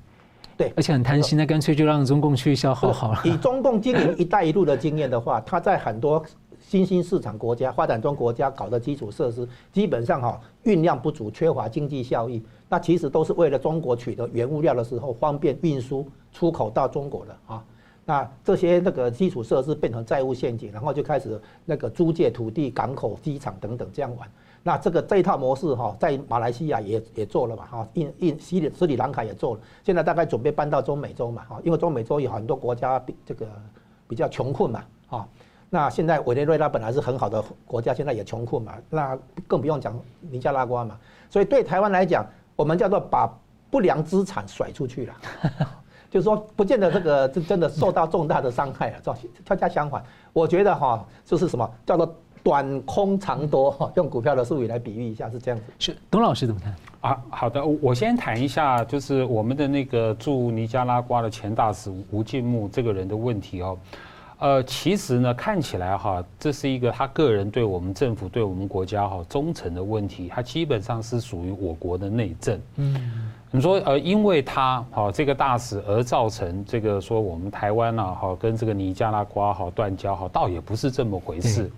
[0.57, 3.21] 对，而且很贪心，那干脆就让中共去消耗好了。
[3.25, 6.23] 以中共经营“一带一路”的经验的话， 他在很多
[6.59, 17.65] 新兴市场国家、发展中国家搞的基础设施，基本上哈运量不足，缺乏经济效益，那其实都是为了中国取得原物料的时候方便运输出口到中国的啊。
[18.05, 24.29] 那这些那个基础设施变成债务陷阱，然后就开始那个租借土地、港口、机场等等这样玩。
[24.62, 33.46] 那这个这一套模式哈，在马来西亚也也做了嘛哈，印印西里斯里兰卡也做了，现在大概准备搬到中美洲嘛哈，因为中美洲有很多国家比这个
[34.07, 35.27] 比较穷困嘛哈。
[35.70, 39.18] 那现在委内瑞拉本来是很好的国家，现在也穷困嘛，那
[39.49, 40.99] 更不用讲尼加拉瓜嘛。
[41.31, 43.33] 所以对台湾来讲，我们叫做把
[43.70, 45.14] 不良资产甩出去了，
[46.11, 49.01] 就是说不见得这个真真的受到重大的伤害啊。
[49.46, 52.14] 恰恰相反，我觉得哈就是什么叫做。
[52.42, 55.66] 短空长多， 用股票的术语来比喻一下，是这样子。
[55.79, 56.74] 是董老师怎么看？
[57.00, 63.79] 啊，好的，我先谈一下，就是我们的那个驻尼加拉瓜的前大使吴敬木这个人的问题哦。
[64.38, 72.59] 呃，其实呢，看起来哈，这是一个他个人对我们政府、对我们国家哈忠诚的问题，他基本上是属于我国的内政。
[72.76, 81.70] 嗯，你说呃，因为他哈这个大使而造成这个说我们台湾呐哈跟这个尼加拉瓜哈断交哈，倒也不是这么回事。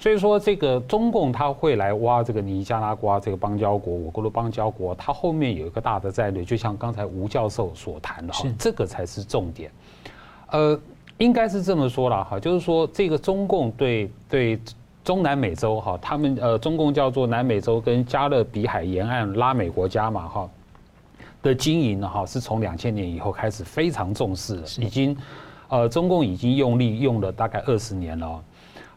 [0.00, 9.72] 所以说，这个中共他会来挖这个尼加拉瓜这个邦交国，我国的邦交国，它后面有一个大的战略，就像刚才吴教授所谈的哈，这个才是重点。
[10.52, 10.80] 呃，
[11.18, 14.60] 应该是这么说了哈，就是说这个中共对对
[15.02, 20.48] 中南美洲哈，他们呃中共叫做南美洲跟加勒比海沿岸拉美国家嘛哈
[21.42, 25.16] 的经营呢哈，是从两千年以后开始非常重视的，已经
[25.68, 28.40] 呃中共已经用力用了大概二十年了。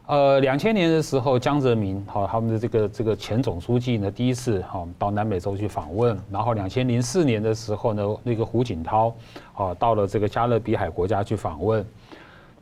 [0.07, 6.19] 呃，两千年的时候，江泽民哈他们的这个这个前总书记呢，第一次哈到南美洲去访问。
[6.29, 9.15] 然后两千零四年的时候呢，那个胡锦涛
[9.53, 11.85] 啊到了这个加勒比海国家去访问。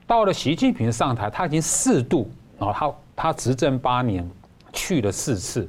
[0.06, 4.30] 到了习近平上台，他已经四度啊，他他执政八年
[4.72, 5.68] 去了四次。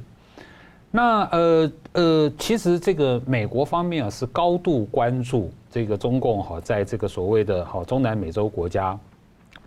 [0.91, 8.95] 那呃呃，其实这个美国方面啊是高度关注这个中共哈在这个所谓的哈中南美洲国家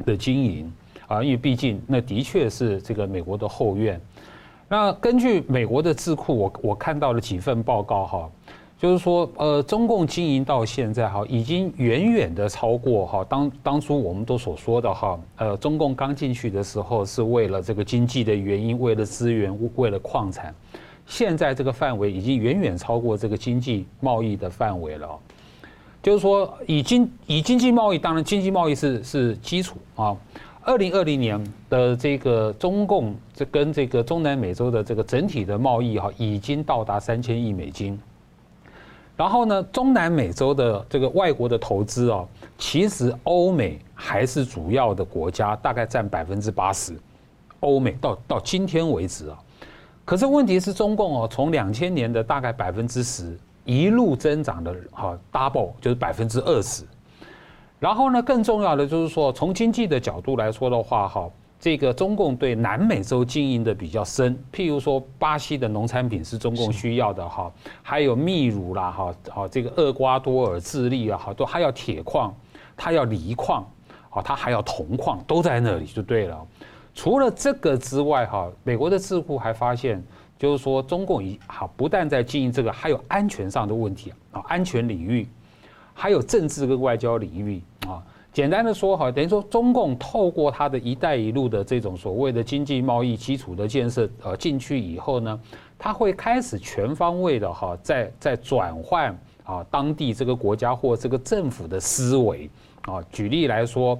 [0.04, 0.72] 的经营。
[1.06, 4.00] 啊，因为毕竟那的确是这个美国的后院。
[4.68, 8.30] 那根据美国的智库，我我看到了几份报告哈，
[8.78, 20.52] 就是说，呃，中共经营到现在哈，已经远远的超过哈当当初我们都所说的哈，呃，中共刚进去的时候是为了这个经济的原因，为了资源，为了矿产。
[21.06, 25.08] 现在这个范围已经远远超过这个经济贸易的范围了。
[26.02, 30.16] 就是说，以经以经济贸易，当然经济贸易是是基础啊。
[30.66, 38.00] 二零二零年的这个中共这跟这个中南美洲的这个整体的贸易哈，已经到达三千亿美金。
[39.14, 42.24] 然后呢，中南美洲的这个外国的投资啊，
[42.56, 46.94] 其实欧美还是主要的国家，大概占百分之八十。
[47.60, 49.38] 欧美到到今天为止啊，
[50.04, 56.84] 可是问题是中共哦，从两千年的大概百分之十一路增长的哈 double 就是百分之二十。
[57.80, 61.28] 然后呢，更重要的就是说，从经济的角度来说的话，哈，
[61.60, 64.34] 这个中共对南美洲经营的比较深。
[64.52, 72.34] 譬如说，巴西的农产品是中共需要的，哈，还有秘鲁啦，哈，好，这个厄瓜多尔、智利啊，好，都还要铁矿，
[72.76, 73.66] 它要锂矿，
[74.08, 76.46] 啊，它还要铜矿，都在那里就对了。
[76.94, 80.02] 除了这个之外，哈，美国的智库还发现，
[80.38, 85.28] 就是说，中共一好不但在经营这个，还有安全上的问题啊，安全领域。
[85.94, 88.02] 还有政治跟外交领域啊，
[88.32, 95.40] 简单的说哈，等于说中共透过它的一带一路的这种所谓的经济贸易基础的建设，呃，进去以后呢，
[95.78, 102.50] 它会开始全方位的哈，在在转换啊当地这个国家或这个政府的思维
[102.82, 103.00] 啊。
[103.10, 103.98] 举例来说，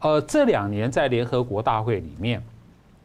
[0.00, 2.42] 呃，这两年在联合国大会里面。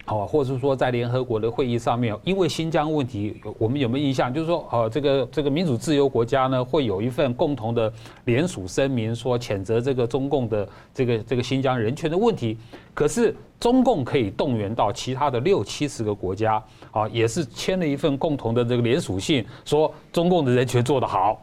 [0.10, 4.34] 好，或者是说在联合国的会议上面，因为新疆问题，我们有没有印象？
[4.34, 7.93] 就是说，呃，这个这个民主自由国家呢，会有一份共同的
[8.26, 12.58] 联署声明，说谴责这个中共的这个这个新疆人权的问题。
[12.91, 16.56] 可是中共可以动员到其他的六七十个国家，
[16.89, 21.39] 啊，也是签了一份共同的这个联署信，说中共的人权做得好。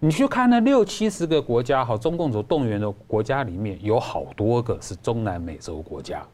[0.00, 6.26] 你去看那六七十个国家，哈，中共所动员的国家里面有好多个是中南美洲国家。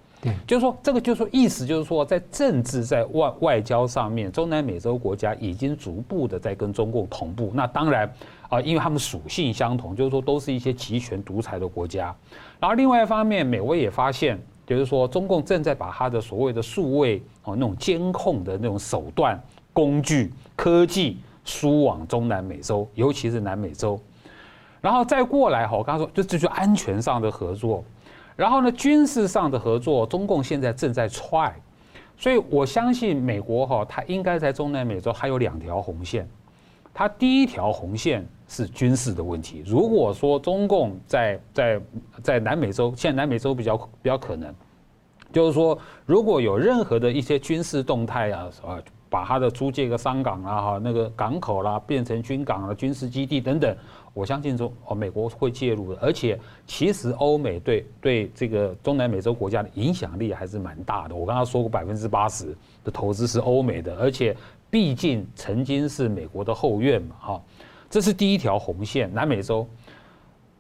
[0.47, 7.51] 就是说，这个就是说，意思就是说，在政治、在外外交上面，中南美洲国家已经逐步的在跟中共同步。
[7.55, 8.11] 那当然
[8.49, 12.15] 啊，因为他们属性相同，就是说都是一些集权独裁的国家。
[12.61, 19.41] 然后另外一方面，美国也发现，就是说中共正在把他的所谓的数位哦那种监控的那种手段、
[19.73, 24.01] 工具、科技输往中南美洲，尤其是南美洲。
[24.81, 27.83] 然后再过来哈，我刚刚说，就这就安全上的合作。
[28.37, 31.55] 然后呢，军事上的合作，中共现在正在踹，
[32.17, 36.29] 所以我相信美国哈，它应该在中南美洲还有两条红线。
[36.93, 39.63] 它第一条红线是军事的问题。
[39.67, 41.81] 如果说中共在在
[42.23, 44.55] 在南美洲，现在南美洲比较比较可能，
[45.33, 53.77] 就是说如果有任何的一些军事动态啊啊，把它的租借个商港啊哈那个港口啦变成军港了、军事基地等等。
[54.15, 61.15] 我相信中哦，美国会介入的，而且其实欧美对对这个中南美洲国家的影响力还是蛮大的。
[61.15, 64.35] 我刚刚说过，百分之八十的投资是欧美的，而且
[64.71, 67.43] 毕竟曾经是美国的后院嘛，哈，
[67.91, 69.69] 这是第一条红线，南美洲。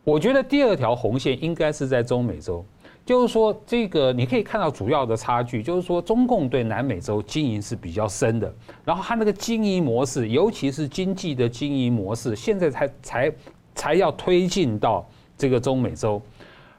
[0.03, 2.65] 我觉得第二条红线应该是在中美洲。
[3.07, 13.33] 就是说，这个你可以看到主要的差距，就是说中共对南美洲经营是比较深的，然后它那个经营模式，尤其是经济的经营模式，现在才才
[13.75, 16.21] 才要推进到这个中美洲。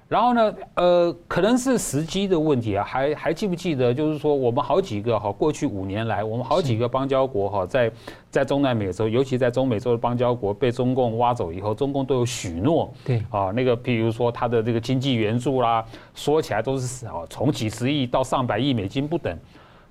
[0.07, 3.91] 然后呢，呃，可能是时机的问题啊，还还记不记得？
[3.91, 7.91] 就是说，我们好几个哈，过去五年来，我们好几个邦交国哈，在
[8.29, 19.35] 在中南美洲，尤其在中美洲的邦交国被中共挖走以后，中共都有许诺，对啊，那个譬如说他的这个经济援助啦，说起来都是啊，从几十亿到上百亿美金不等，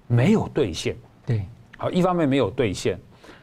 [0.07, 0.95] 没有兑现，
[1.27, 1.43] 对，
[1.77, 2.97] 好，一方面没有兑现，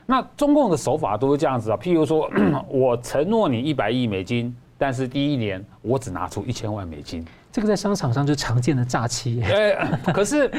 [0.05, 2.31] 那中共的手法都是这样子啊，譬如说
[2.71, 4.55] 我承诺你一百亿美金。
[4.81, 9.39] 但是第一年我只拿出一千万美金，这个在商场上就常见的诈欺。
[9.43, 9.75] 哎，
[10.11, 10.51] 可是，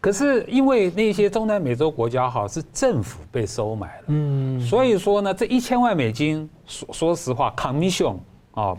[0.00, 8.18] 可是因为那些中南美洲国家哈是政府被收买了，嗯，所以说呢，这一千万美金，说说实话，commission
[8.52, 8.72] 啊，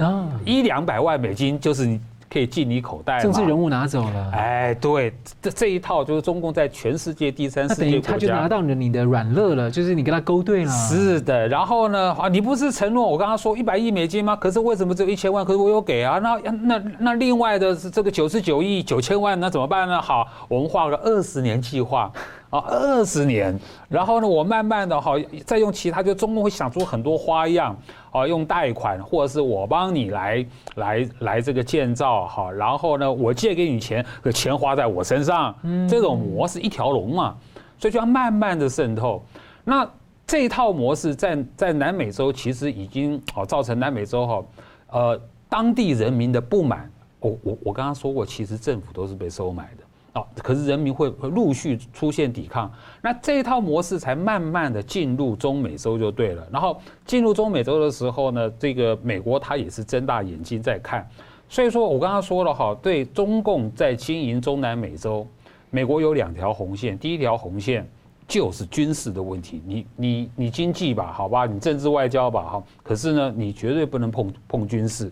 [0.46, 2.00] 一两百万美金就是你。
[2.36, 4.32] 可以进你口袋，政治人物拿走了。
[4.34, 10.72] 哎，对，这这一套就是中共在全世界第三世界国家，他就拿到你的你的软肋了，就是你跟他勾兑了。
[10.72, 14.36] 是的，然后呢，啊，你不是承诺我刚刚说一百亿美金吗？
[14.36, 15.46] 可是为什么只有一千万？
[15.46, 20.02] 可是我有给啊，那那那另外的这个九十九亿九千万，那怎么办呢？
[20.02, 22.12] 好，我们画个二十年计划。
[22.56, 23.58] 啊，二十年，
[23.90, 25.14] 然后呢，我慢慢的哈，
[25.46, 27.76] 再用其他，就中共会想出很多花样，
[28.12, 35.54] 啊，用贷款或者是我帮你来来来这个建造哈，然后呢，我借给你钱，可钱花在我身上，
[35.90, 37.36] 这种模式一条龙嘛，
[37.78, 39.24] 所以就要慢慢的渗透。
[39.64, 39.88] 那
[40.26, 44.44] 这一套模式在在南美洲其实已经哦造成南美洲哈，
[44.92, 46.90] 呃，当地人民的不满。
[47.20, 49.84] 我我我刚刚说过，其实政府都是被收买的。
[50.16, 56.48] 哦，可是人民会会陆续出现抵抗，那这一套模式才慢慢的进入中美洲就对了。
[56.50, 61.06] 然后进入中美洲的时候呢，这个美国他也是睁大眼睛在看。
[61.50, 65.28] 所以说我刚刚说了哈，对中共在经营中南美洲，
[65.70, 67.86] 美国有两条红线，第一条红线
[68.26, 75.12] 就是军事的问题，你你你经济吧，好吧，你政治外交吧，哈，可是呢，你绝对不能碰碰军事。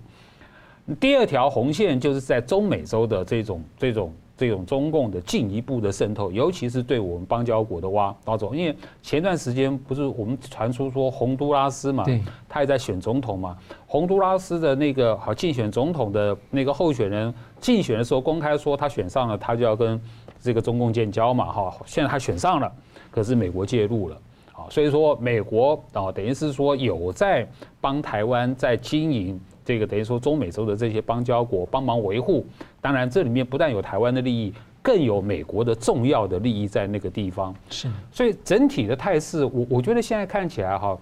[0.98, 4.14] 第二条红线就是在中美洲的这种这种。
[4.36, 12.04] 这种中共的进一步的渗透，尤其是对我们邦交国的挖挖走，因为前段时间不是我们传出说洪都拉斯嘛，
[12.50, 20.02] 他也在选总统嘛，洪都拉斯的那个好竞选总统的那个候选人竞选的时候公开说他选上了，他就要跟
[20.42, 22.72] 这个中共建交嘛，哈，现在他选上了，
[23.12, 24.18] 可是美国介入了，
[24.54, 27.48] 啊，所以说美国啊等于是说有在
[27.80, 29.40] 帮台湾在经营。
[29.66, 32.46] 这个等于说中美洲的这些邦交国帮忙维护，
[32.84, 37.56] 当然这里面不但有台湾的利益，更有美国的重要的利益在那个地方。
[37.70, 40.98] 是，所以整体的态势，我我觉得现在看起来哈，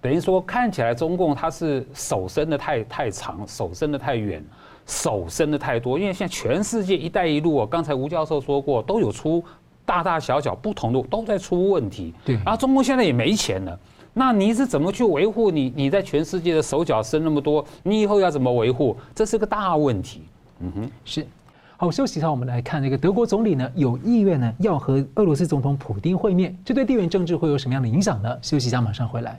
[0.00, 4.42] 等于说看起来中共它是手伸的太太长，手伸的太远，
[4.86, 5.98] 手伸的太多。
[5.98, 9.44] 因为现在全世界“一带一路”，刚才吴教授说过，都有出
[9.84, 12.14] 大大小小不同的都在出问题。
[12.24, 13.78] 对，然后中共现在也没钱了。
[14.14, 15.70] 那你是怎么去维护你？
[15.76, 18.96] 你在全世界的手脚伸那么多，你以后要怎么维护？
[19.14, 20.22] 这是个大问题。
[20.62, 21.26] 嗯哼，是。
[21.76, 28.38] 好，休息一下，我们来看这个德国总理呢，有意愿呢要和俄罗斯总统普丁会面，这对地缘政治会有什么样的影响呢？
[28.40, 29.36] 休息一下，马上回来。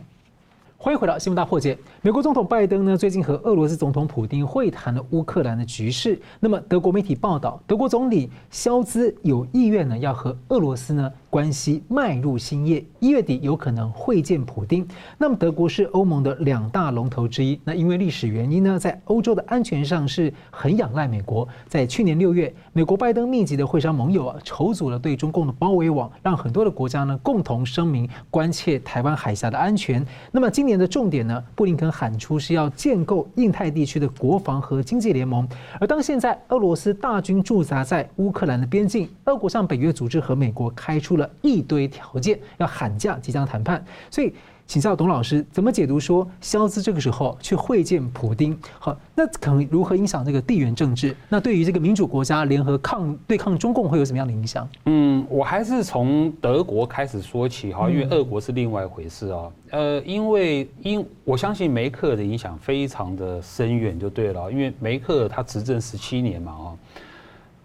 [0.78, 1.78] 欢迎回到新闻大破解。
[2.02, 6.20] 美国总统拜登呢，最近和俄罗斯总统普丁会谈了乌克兰的局势。
[6.42, 11.10] 那么，德国媒体报道，德国总理肖兹有意愿呢，要和俄罗斯呢。
[11.34, 14.88] 关系迈入新页，一月底有可能会见普丁。
[15.18, 21.48] 那么德国是欧盟的两大龙头之一，那因为历史原因呢，在欧洲的安全上是很仰赖美国。
[21.68, 30.06] 在去年六月，美国拜登密集的会商盟友啊，筹组了对中共的包围网，让很多的国家呢共同声明关切台湾海峡的安全。
[30.32, 35.50] 那么今年的重点呢，布林肯喊出是要建构印太地区的国防和经济联盟。
[35.80, 41.23] 而当现在俄罗斯大军驻扎在乌克兰的边境，俄国向北约组织和美国开出了。
[41.42, 44.34] 一堆条件要喊价，即将谈判，所以
[44.66, 48.58] 请教董老师怎么解读说肖兹这个时候去会见普丁？
[48.80, 51.14] 好，那可能如何影响这个地缘政治？
[51.28, 54.68] 那对于这个民主国家联合抗对抗中共会有什么样的影响？
[54.86, 59.52] 嗯，我还是从德国开始说起哈，因为俄国是另外一回事啊。
[59.72, 66.66] 呃，因为因我相信梅克的影响非常的深远，就对了，因为梅克他执政十七年嘛啊。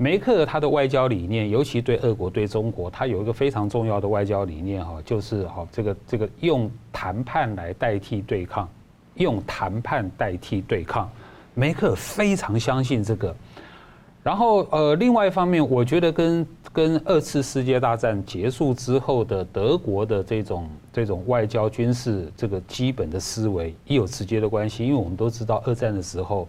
[0.01, 8.69] 梅克他的外交理念，尤其对俄国、对中国，他有一个非常重要的外交理念哈，就是哈这个这个用谈判来代替对抗，
[9.17, 11.11] 用谈判代替对抗，
[11.53, 13.35] 梅克非常相信这个。
[14.23, 26.47] 然后呃，另外一方面，我觉得跟跟二次世界大战结束之后的德国的这种这种外交军事这个基本的思维也有直接的关系，因为我们都知道二战的时候，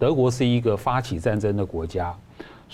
[0.00, 2.12] 德国是一个发起战争的国家。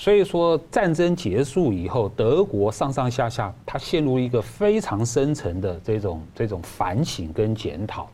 [0.01, 8.09] 所以说，战争结束以后，德国上上下下，它陷入一个非常深层的这种这种反省跟检讨，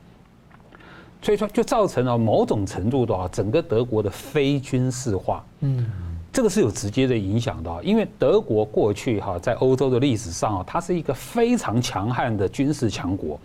[1.21, 5.87] 所以说就造成了某种程度的话，整个德国的非军事化，嗯，
[6.33, 13.39] 这个是有直接的影响的，因为德国过去哈在欧洲的历史上啊，它是一个非常强悍的军事强国，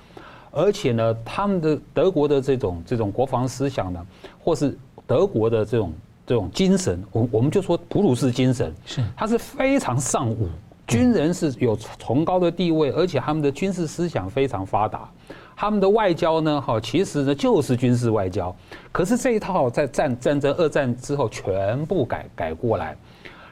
[0.50, 4.08] 而且呢，他们的德国的这种这种国防思想呢，
[4.42, 5.94] 或是德国的这种。
[6.30, 10.48] 这种精神，我我们就说普鲁士精神，是它是非常尚武，
[10.86, 15.10] 军人是有崇高的地位，而且他们的军事思想非常发达，
[15.56, 18.56] 他们的外交呢，哈，其实呢就是军事外交。
[18.92, 22.96] 可是这一套在战战争二战之后全部改改过来。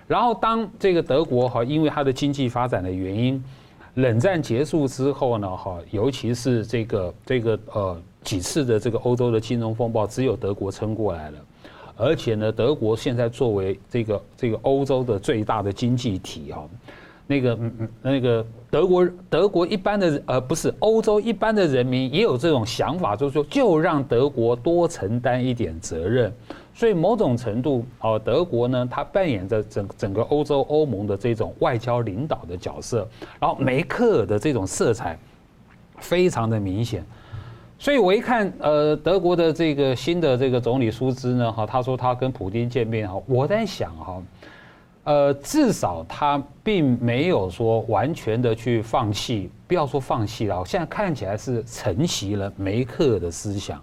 [0.06, 3.44] 然后当这个德国哈，因为它的经济发展的原因，
[3.96, 11.38] 冷战结束之后呢，哈，尤其是这个这个呃几次的这个欧洲的金融风暴，只有德国撑过来了。
[11.98, 16.64] 而且呢，德国现在作为这个这个欧洲的最大的经济体哈，
[17.26, 26.32] 那个嗯嗯那个德国德国一般的呃不是欧洲一般的人民也有这种想法，就是说就让德国多承担一点责任。
[26.74, 33.08] 所以某种程度哦，德国呢，它扮演着整整个欧洲欧盟的这种外交领导的角色，
[33.40, 35.18] 然后梅克尔的这种色彩
[35.98, 37.04] 非常的明显。
[37.80, 44.24] 所以我一看，呃，德国的这个新的这个总理舒兹呢，哈，他说他跟普京见面哈，我在想哈，
[45.04, 53.80] 呃，至少他并没有说完全的去放弃，不要说放弃了，现在看起来是承袭了梅克的思想，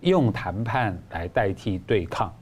[0.00, 2.34] 用谈判来代替对抗。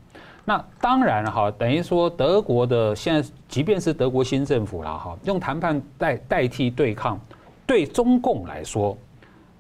[0.46, 7.20] 那当然哈，等于说德国的现在，即便是德国新政府了哈，用谈判代代替对抗，
[7.66, 8.96] 对中共来说。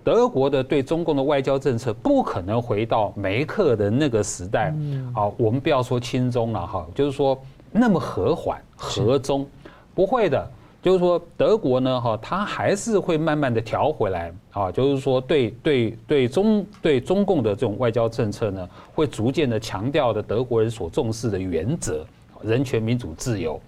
[0.04, 5.10] 德国的对中共的外交政策不可能回到梅克的那个时代，嗯。
[5.14, 7.36] 啊，我们不要说亲中了哈，就是说
[7.72, 9.48] 那么和缓和中，
[9.94, 10.46] 不会的，
[10.82, 22.04] 就是说德国呢哈，它还是会慢慢的调回来啊，就是说对对对中对中共的这种外交政策呢，会逐渐的强调的德国人所重视的原则，
[22.42, 23.58] 人权、民主、自由、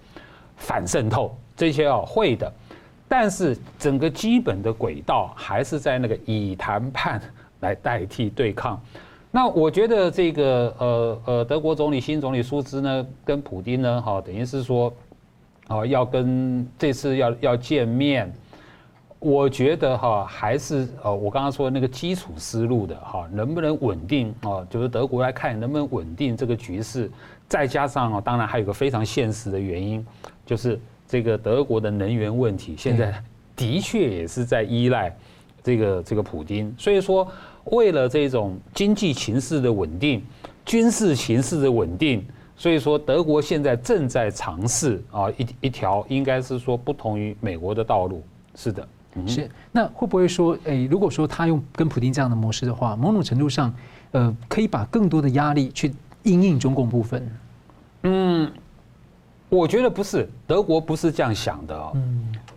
[0.55, 2.53] 反渗透这些啊会的。
[3.09, 7.21] 但是整个基本的轨道还是在那个以谈判
[7.61, 8.77] 来代替对抗。
[9.31, 14.91] 那我觉得这个呃呃德国总理新总理舒兹呢，跟普丁呢，哈，等于是说，
[15.67, 18.33] 啊，要跟这次要要见面。
[19.19, 24.65] 我觉得哈，还是呃我刚刚说的那个基础思路的哈，能不能稳定啊？
[24.69, 27.09] 就是德国来看能不能稳定这个局势，
[27.47, 30.05] 再加上啊，当然还有个非常现实的原因，
[30.45, 30.77] 就是。
[31.07, 33.23] 这个德国的能源问题，现在
[33.55, 35.15] 的确也是在依赖
[35.63, 36.73] 这个这个普丁。
[36.77, 37.25] 所以说，
[37.65, 40.21] 为了这种经济形势的稳定、
[40.65, 42.25] 军事形势的稳定，
[42.57, 48.21] 所以说德国现在正在尝试啊一一条应该是说不同于美国的道路。
[48.53, 48.87] 是的，
[49.25, 49.49] 是。
[49.71, 53.73] 那会不会说，诶，如果说他用跟普丁这样的模式的话，某种程度上，
[54.11, 55.93] 呃，可以把更多的压力去
[56.23, 57.31] 应应中共部分？
[58.03, 58.51] 嗯。
[59.49, 61.95] 我觉得不是，德国不是这样想的哦。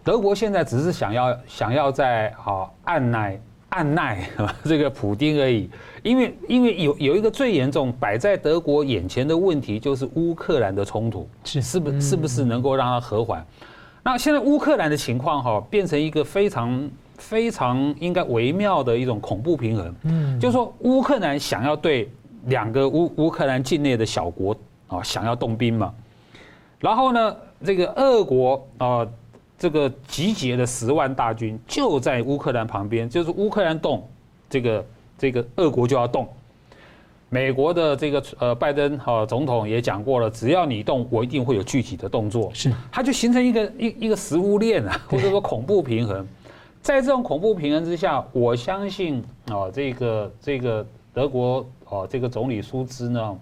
[0.02, 4.28] 德国现在只是想要想要在啊按耐按耐
[4.64, 5.70] 这个普丁而已，
[6.02, 13.46] 因为因为有有一个最严重摆在德国眼前的问题就是乌克兰的冲突，是是不是不是能够让它和缓？
[14.02, 22.10] 那现在乌克兰的情况哈变成一个非常非常应该微妙的一种恐怖平衡，嗯，就是说乌克兰想要对
[22.46, 24.56] 两个乌乌克兰境内的小国
[24.88, 25.94] 啊想要动兵嘛。
[26.80, 29.06] 然后呢，这个俄国啊，
[29.58, 34.08] 这个集结的十万大军就在乌克兰旁边，就是乌克兰动，
[34.48, 34.86] 这个
[35.18, 36.26] 这个俄国就要动。
[37.28, 42.50] 美国的这个呃拜登哈总统也讲过了，只要你动，我一定会有具体的动作。
[42.54, 46.26] 是，它就形成一个一一个食物链啊，或者说恐怖平衡。
[46.82, 53.38] 在这种恐怖平衡之下，我相信啊，这个这个德国啊，这个总理舒兹呢。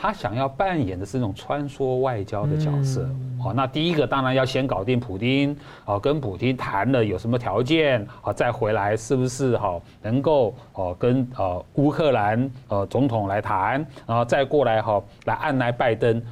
[0.00, 3.02] 他想要扮演的是那种穿梭外交的角色，
[3.44, 16.22] 哦，那第一个当然要先搞定普京，哦，跟普京谈了有什么条件，哦，再回来是不是好能够哦跟呃乌克兰呃总统来谈，然后再过来哈来按来拜登。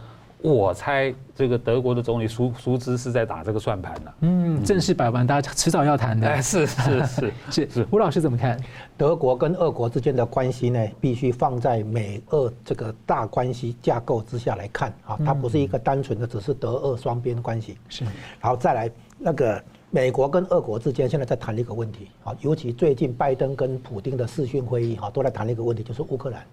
[0.41, 4.14] 我猜这个德国的总理舒舒兹是在打这个算盘的。
[4.20, 6.41] 嗯，正式摆完，大家迟早要谈的。
[6.41, 8.59] 是是是 是是，吴老师怎么看？
[8.97, 17.76] 德国跟俄国之间的关系呢，必须放在美俄这个大关系架构之下来看啊，它不是一个单纯的只是德俄双边关系。
[17.89, 18.05] 是，
[18.41, 19.61] 然后再来那个
[19.91, 26.45] 美国跟俄国之间现在在谈一个问题啊，尤其最近拜登跟普京的视讯会议哈，都在谈一个问题，就是乌克兰。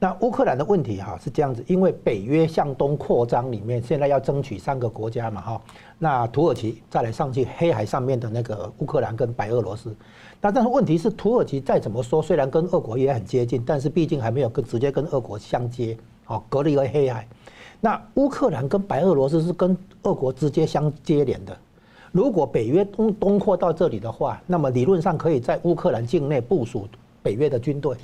[0.00, 5.60] 那乌克兰的问题哈是这样子，因为北约向东扩张里面，现在要争取三个国家嘛哈，
[5.98, 9.92] 那土耳其再来上去黑海上面的那个乌克兰跟白俄罗斯，
[10.40, 17.26] 那但是问题是土耳其再怎么说，虽然跟俄国也很接近，但是毕竟还没有跟直接跟俄国相接，哦，隔了一个黑海。
[17.80, 21.56] 那乌克兰跟白俄罗斯是跟俄国直接相接连的，
[22.12, 26.86] 如果北约东东扩到这里的话，那么理论上可以在乌克兰境内部署
[27.20, 27.96] 北约的军队。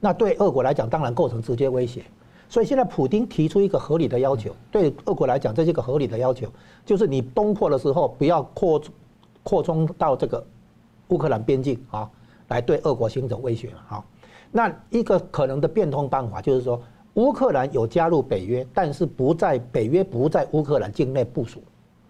[0.00, 2.02] 那对俄国来讲，当然构成直接威胁。
[2.48, 6.46] 所以现在普京提出一个合理的要求，对俄国来讲，这是一个合理的要求，
[6.86, 8.80] 就是你东扩的时候不要扩
[9.42, 10.42] 扩充到这个
[11.08, 12.08] 乌克兰边境啊，
[12.48, 13.80] 来对俄国形成威胁嘛。
[13.86, 14.04] 好，
[14.50, 16.80] 那一个可能的变通办法就是说，
[17.14, 21.62] 乌克兰有加入北约，但是不在北约不在乌克兰境内部署。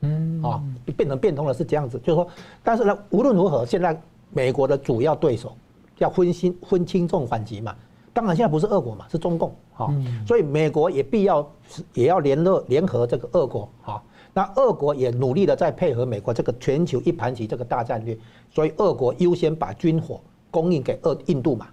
[0.03, 0.62] 嗯，啊，
[0.97, 2.28] 变成变通了是这样子，就是说，
[2.62, 5.57] 但是呢，无论如何，现在美国的主要对手
[5.99, 7.74] 要分轻分轻重缓急嘛。
[8.12, 9.55] 当然现在不是俄国嘛，是中共。
[9.72, 9.92] 好，
[10.26, 11.49] 所以美国也必要
[11.94, 13.68] 也要联络联合这个俄国。
[13.80, 18.18] 好，那俄国也努力的在配合美国这个全球一盘棋这个大战略，
[18.51, 20.20] 所以俄国优先把军火
[20.51, 21.66] 供应给俄印度嘛。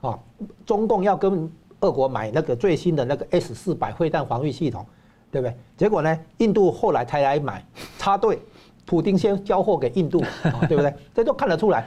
[0.00, 0.18] 啊，
[0.64, 1.50] 中共要跟
[1.80, 4.84] 俄国买那个最新的那个 S 四百会弹防御系统。
[5.32, 5.56] 对不对？
[5.76, 6.18] 结果呢？
[6.38, 7.64] 印度后来才来买，
[7.98, 8.36] 插队，
[8.84, 10.20] 普丁先交货给印度，
[10.66, 10.92] 对不对？
[11.14, 11.86] 这都看得出来，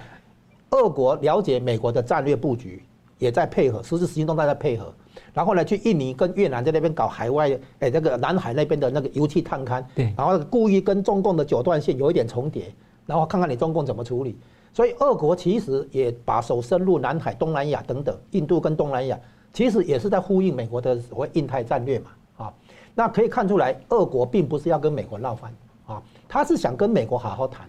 [0.74, 2.84] 俄国了解美国的战略布局，
[3.20, 4.92] 也在配合，实质实行动在配合。
[5.32, 12.74] 然后呢，去印尼跟越南在那边搞海外，哎，这个南海那边的那个油气探勘，对，然后故意跟中共的九段线有一点重叠，
[13.06, 14.36] 然后看看你中共怎么处理。
[14.74, 19.20] 所以，俄国其实也把手伸入南海、东南亚等等，印度跟东南亚，
[19.54, 22.06] 其实也是在呼应美国的所谓印太战略嘛。
[22.38, 22.54] 啊
[22.96, 25.54] 那可以看出来，俄国并不是要跟美国闹翻
[25.86, 27.68] 啊，他是想跟美国好好谈。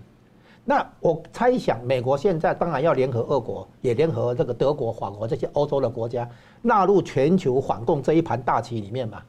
[0.64, 6.28] 那我猜想，美国现在当然要联合俄国，也联合这个德国、法国这些欧洲的国家，
[6.62, 9.22] 纳入全球反共这一盘大棋里面嘛。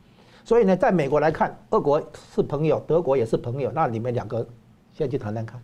[0.45, 2.01] 所以呢，在美国来看，俄国
[2.33, 4.47] 是朋友，德国也是朋友，那你们两个
[4.93, 5.61] 先去谈谈看。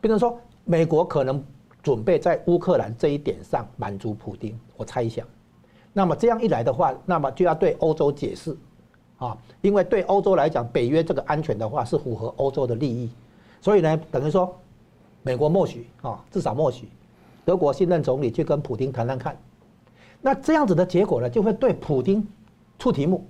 [0.00, 1.42] 比如说，美国可能
[1.82, 5.26] 准备在乌克兰这一点上满足普丁，我猜想。
[5.92, 8.56] 那么这样一来的话，那么就要对欧洲解释。
[9.16, 13.10] 啊，因为对欧洲来讲，北约这个安全的话是符合欧洲的利益，
[13.60, 14.58] 所以呢，等于说，
[15.22, 16.88] 美国默许啊，至少默许，
[17.44, 19.36] 德国新任总理去跟普丁谈谈看，
[20.20, 22.26] 那这样子的结果呢，就会对普丁
[22.78, 23.26] 出题目。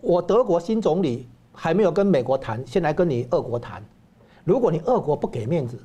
[0.00, 3.82] 我德国新总理还没有跟美国谈，先来跟你俄国谈，
[4.44, 5.78] 如果你俄国不给面子，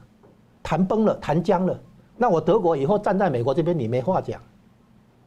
[0.61, 1.79] 谈崩了，谈僵了，
[2.17, 4.41] 那我德国以后站在美国这边，你没话讲。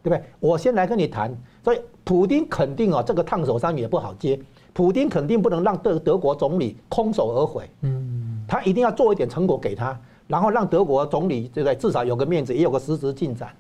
[0.02, 0.24] 对不对？
[0.38, 4.40] 我先来跟你谈，所以普丁肯定啊，这个烫手山芋不好接。
[4.72, 8.15] 普丁肯定不能让德德国总理空手而回，嗯，
[8.46, 11.74] 他一定要做一点成果给他，然后让德国总理对不对？
[11.74, 13.50] 至少有个面子，也有个实质进展。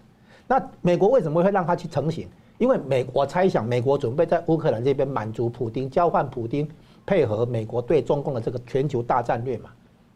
[0.46, 2.28] 那美国为什么会让他去成型？
[2.58, 6.68] 因为美我猜想，美国准备在乌克兰这边满足普丁，交换普丁，
[7.04, 9.70] 配合美国对中共的这个全球大战略嘛。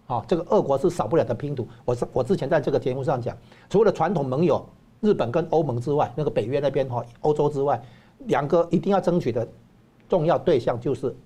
[0.06, 1.66] 啊，这个俄国是少不了的拼图。
[1.84, 3.36] 我是我之前在这个节目上讲，
[3.68, 4.64] 除了传统盟友。
[5.02, 7.82] 日本跟欧盟之外，那个北约那边哈，欧洲之外，
[8.26, 9.48] 两个一定要争取的
[10.10, 11.16] 重要对象就是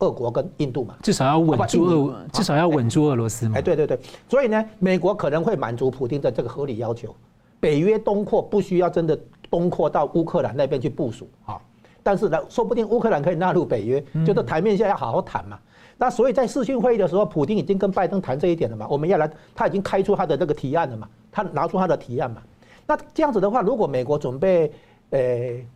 [0.00, 0.96] 俄国跟印度嘛。
[1.02, 3.58] 至少要稳住俄，至少要稳住俄罗斯嘛。
[3.58, 7.14] 哎，对对对，所以呢，美国可能会满足普京的这个合理要求，
[7.60, 9.18] 北约东扩不需要真的
[9.50, 11.60] 东扩到乌克兰那边去部署啊，
[12.02, 15.58] 但是呢，说不定乌克兰可以纳入北约，就是台面下要好好谈嘛。
[15.96, 22.42] 那所以在视讯会议的时候，普京已经跟拜登谈这一点了嘛，我们要来，他已经开出他的这个提案了嘛，他拿出他的提案嘛。
[22.84, 24.72] 那这样子的话，如果美国准备
[25.10, 25.20] 呃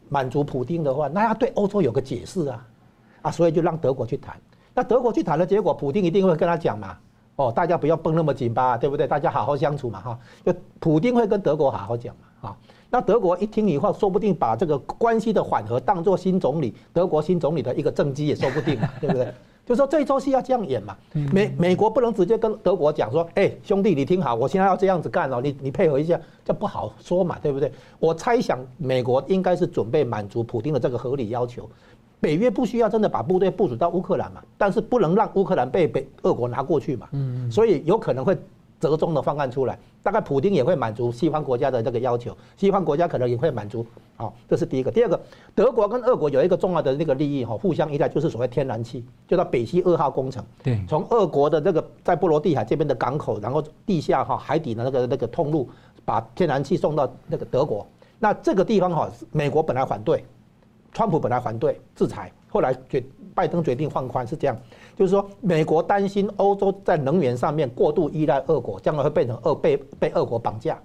[0.09, 2.67] 满足普京的话，那要对欧洲有个解释啊，
[3.23, 4.37] 啊，所以就让德国去谈。
[4.75, 6.97] 那德国去谈的结果，普京一定会跟他讲嘛，
[7.37, 9.07] 哦，大家不要绷那么紧吧，对不对？
[9.07, 12.57] 大家好好相处嘛，哈，就普京会跟德国好好讲嘛，啊，
[12.91, 19.33] 那德国一听以后，说不定把这个关系的缓和当做新总理德国新总理的一个政绩也说不定嘛，对不对？
[19.69, 20.97] 就说这一周戏要这样演嘛，
[21.31, 27.71] 美美国不能直接跟德国讲说，哎，兄弟你听好，我现在要这样子干哦，你你配合一下，这不好说嘛，对不对？
[27.99, 31.69] 我猜想美国应该是准备满足普京的这个合理要求，
[32.21, 38.37] 北约不需要真的把部队部署到乌克兰嘛，但是不能让乌克兰被北俄国拿过去嘛，嗯所以有可能会。
[38.81, 43.85] 折中的方案出来，大概普京也会满足西方国家的这个要求，西方国家可能也会满足。
[44.15, 44.89] 好，这是第一个。
[44.89, 45.21] 第二个，
[45.53, 50.45] 德国跟俄国有一个重要的那个利益哈，互相依赖，就是所谓天然气，就到北溪二号工程。
[50.63, 55.69] 对，从俄国的这个在波罗的海这边的港口，然后地下哈海底的那个那个通路，
[56.05, 57.85] 把天然气送到那个德国。
[58.21, 60.25] 那这个地方哈，美国本来反对，
[60.93, 64.57] 川普本来反对制裁，后来决拜登决定放宽，是这样。
[64.97, 70.81] 就是说，美国担心欧洲在能源上面过度依赖俄国，将来会变成俄被被俄国绑架，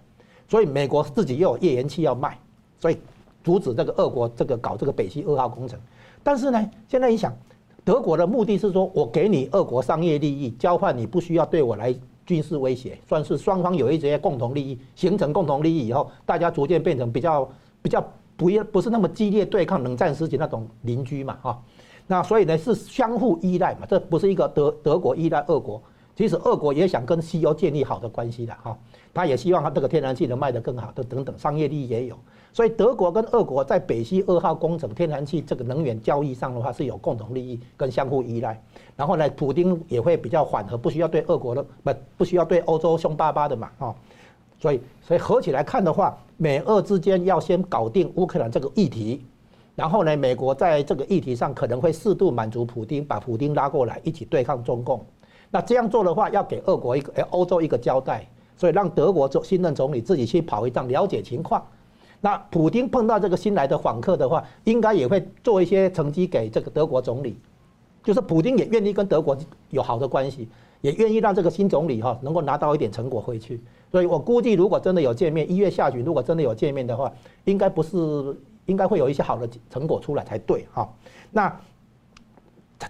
[0.48, 2.38] 所以美国自己又有页岩气要卖，
[2.78, 2.98] 所以
[3.44, 5.80] 阻止这个俄国这个搞这个北溪二号工程。
[6.22, 7.36] 但是呢，现在一想，
[7.84, 11.94] 德国的目的是说我给你俄国商业利益，交换你不需要对我来
[12.26, 17.50] 军事威胁，算是双方有一些共同利益，形成共同利益以后，大家逐渐变成比较
[17.82, 18.06] 比较
[18.44, 21.64] 不要不是那么激烈对抗、冷战时期那种邻居嘛，哈。
[22.08, 25.82] 那所以呢，是相互依赖嘛，这不是一个德德国依赖俄国，
[26.14, 28.78] 其实俄国也想跟西欧建立好的关系的哈，
[29.14, 32.18] 他也希望他这个天然气能卖得更好，的等等商业利益也有，
[32.52, 38.62] 所以德国跟俄国在北溪二号工程天然气这个能源交易上的话是有共同利益跟相互依赖，
[38.98, 43.96] 然后呢，普丁也会比较缓和，不需要对俄国的不不需要对欧洲凶巴巴的嘛哈，
[44.60, 49.24] 所以，所以合起来看的话，美俄之间要先搞定乌克兰这个议题，
[49.76, 55.06] 然后呢，美国在这个议题上可能会适度满足普丁，把普丁拉过来一起对抗中共。
[55.50, 58.28] 那这样做的话，要给俄国一个，哎，欧洲一个交代，
[58.58, 61.66] 所以让德国做新任总理自己去跑一趟，了解情况。
[62.20, 67.38] 那普丁碰到这个新来的访客的话，应该也会做一些成绩给这个德国总理，
[68.04, 69.38] 就是普丁也愿意跟德国
[69.70, 70.50] 有好的关系。
[70.82, 73.64] 也愿意让这个新总理哈能够拿到一点成果回去，
[73.94, 77.14] 所以我估计如果真的有见面，一月下旬如果真的有见面的话，
[77.44, 78.36] 应该不是
[78.66, 80.92] 应该会有一些好的成果出来才对哈。
[81.30, 81.56] 那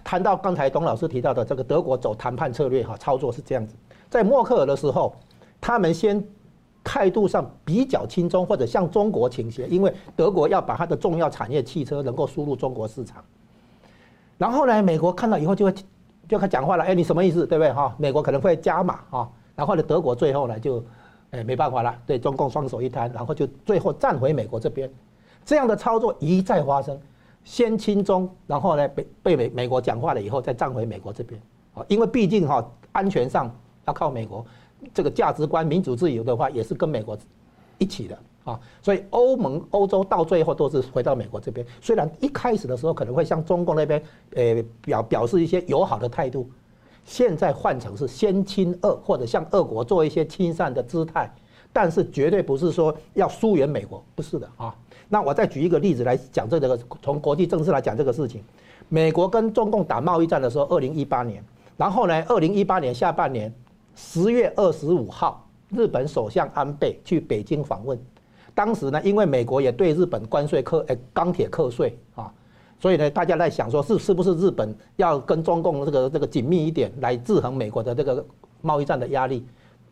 [0.02, 3.74] 谈到刚才董老师提到的这个德国走谈判策略哈，操作是这样子，
[4.08, 5.14] 在默克尔的时候，
[5.60, 6.26] 他们先
[6.82, 13.22] 态度上比较轻松或者向中国倾斜，因为德国要把它的重要产业汽车能够输入中国市场，
[14.38, 15.74] 然后呢，美国看到以后就会。
[16.26, 17.94] 就他讲话了，哎，你什么意思，对不对哈？
[17.98, 20.84] 美国可能会加码哈，然后呢，德国最后呢就，
[21.30, 24.90] 哎，没办法了，对中共双手一摊，然后就最后站回美国这边，
[25.44, 27.00] 这样的操作一再发生，
[27.44, 31.40] 先亲中，然后呢被被美美国讲话了以后再站回美国这边，
[31.74, 33.54] 啊，因为毕竟哈安全上
[33.86, 34.44] 要靠美国，
[34.92, 37.16] 这个价值观民主自由的话也是跟美国
[37.78, 38.18] 一起的。
[38.44, 41.66] 啊，所以欧盟、欧洲到最后都是回到美国这边。
[41.80, 44.02] 虽然一开始的时候可能会向中共那边，
[44.34, 46.46] 呃，表表示一些友好的态度，
[47.04, 51.30] 现在换成是先亲俄或者向俄国做一些亲善的姿态，
[51.72, 54.74] 但是绝对不是说要疏远美国，不是的啊。
[55.08, 58.42] 那我再举一个例子来讲这个，从国际政治来讲这个事情，
[58.88, 61.44] 美国跟中共打贸易战的时候，二零一八年，
[61.76, 63.52] 然后呢，二零一八年下半年
[63.94, 67.98] 十月二十五号，日本首相安倍去北京访问。
[68.54, 72.32] 当时呢，因为美国也对日本关税课，诶，钢铁课税啊，
[72.84, 78.22] 所以呢，大家在想说，是是不是日本要跟中共这个这个紧密一点，来制衡美国的这个
[78.60, 79.42] 贸易战的压力？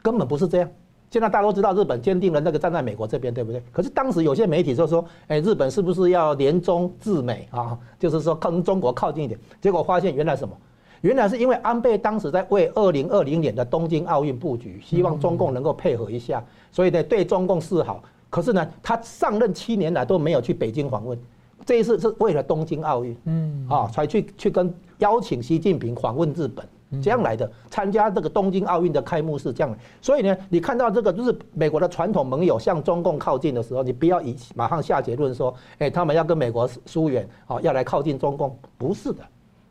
[0.03, 0.68] 根本不是这样。
[1.11, 3.62] 现在大家都知道，日本坚定了那个站在美国这边，对不对？
[3.72, 7.78] 可是当时有些媒体就说，诶，日本是不是要联中制美啊？
[7.99, 9.40] 就是说跟中国靠近一点。
[9.59, 10.55] 结果发现原来什么？
[11.01, 18.05] 原来是因为安倍当时在为二零二零年的东京奥运布局，希望中共能够配合一下，所以呢，对中共示好。
[18.28, 21.18] 可是呢，他上任七年来都没有去北京访问，
[21.65, 26.67] 这一次是为了东京奥运，嗯，啊，才去去跟邀请习近平访问日本，
[27.01, 29.77] 这样来的，参加这个东京奥运的开幕式这样。
[30.01, 39.23] 所以呢，你看到这个日美国的传统盟友向中共靠近的时候，你不要以马上下结论说，哎，他们要跟美国疏远，啊，要来靠近中共，不是的，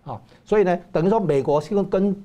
[0.05, 2.23] 啊，所以呢，等于说美国跟跟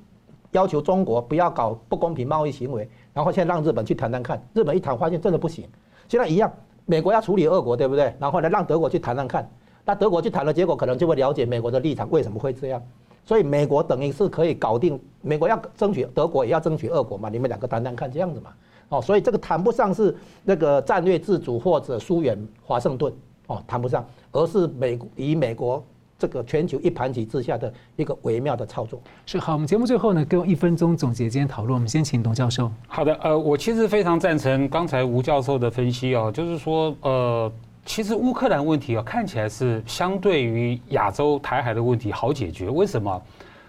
[0.53, 5.67] 要求中国不要搞不公平贸易行为，然后现在让日本去谈谈看，日本一谈发现真的不行。
[6.09, 6.51] 现在一样，
[6.87, 8.15] 美国要处理俄国，对不对？
[8.19, 9.49] 然后呢，让德国去谈谈看。
[9.85, 12.83] 那德国去谈了，结果可能就会了解美国的立场为什么会这样。
[13.25, 17.29] 所以美国等于是可以搞定，美国要争取德国，也要争取俄国嘛。
[17.29, 18.51] 你们两个谈谈看，这样子嘛。
[18.89, 23.13] 哦，所以这个谈不上是那个战略自主或者疏远华盛顿，
[23.49, 25.85] 哦，谈不上，而是美以美国。
[26.19, 29.53] 这个全球一盘棋之下的一个微妙的操作是好。
[29.53, 31.75] 我们节目最后呢，给我一分钟总结今天讨论。
[31.75, 32.71] 我们先请董教授。
[32.89, 37.53] 好的，呃，我其实非常赞成刚才吴教授的分析哦，就是说，呃，
[37.85, 42.71] 其实乌克兰问题啊，看起来是相对于亚洲台海的问题好解决。
[42.71, 43.23] 为什么？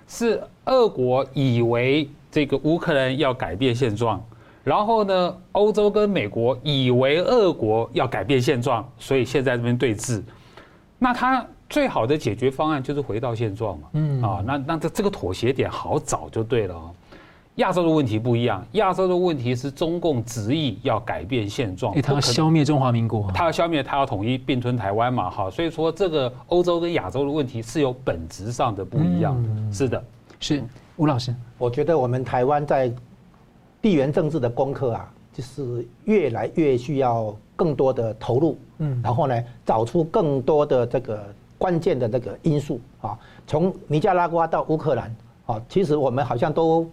[0.08, 4.24] 是俄国以为这个乌克兰要改变现状，
[4.64, 10.24] 然后呢，欧洲跟美国以为俄国要改变现状，所以现在这边对峙。
[10.98, 11.46] 那他。
[11.70, 14.22] 最好的解决方案就是回到现状嘛，嗯。
[14.22, 16.92] 啊，那那这这个妥协点好找就对了啊。
[17.56, 30.04] 亚洲的问题不一样，亚洲的问题是中共执意要改变现状，他要消灭中华民国，他要消灭，他要统一并吞台湾嘛，哈，所以说这个欧洲跟亚洲的问题是有本质上的不一样的，是的，
[30.40, 30.64] 是。
[30.98, 32.94] 吴老师，我觉得我们台湾在
[33.82, 41.26] 地缘政治的功课啊，就是越来越需要更多的投入，嗯，然后呢，找出更多的这个。
[41.58, 46.88] 关键的这个因素啊，从尼加拉瓜到乌克兰啊，其实我们好像都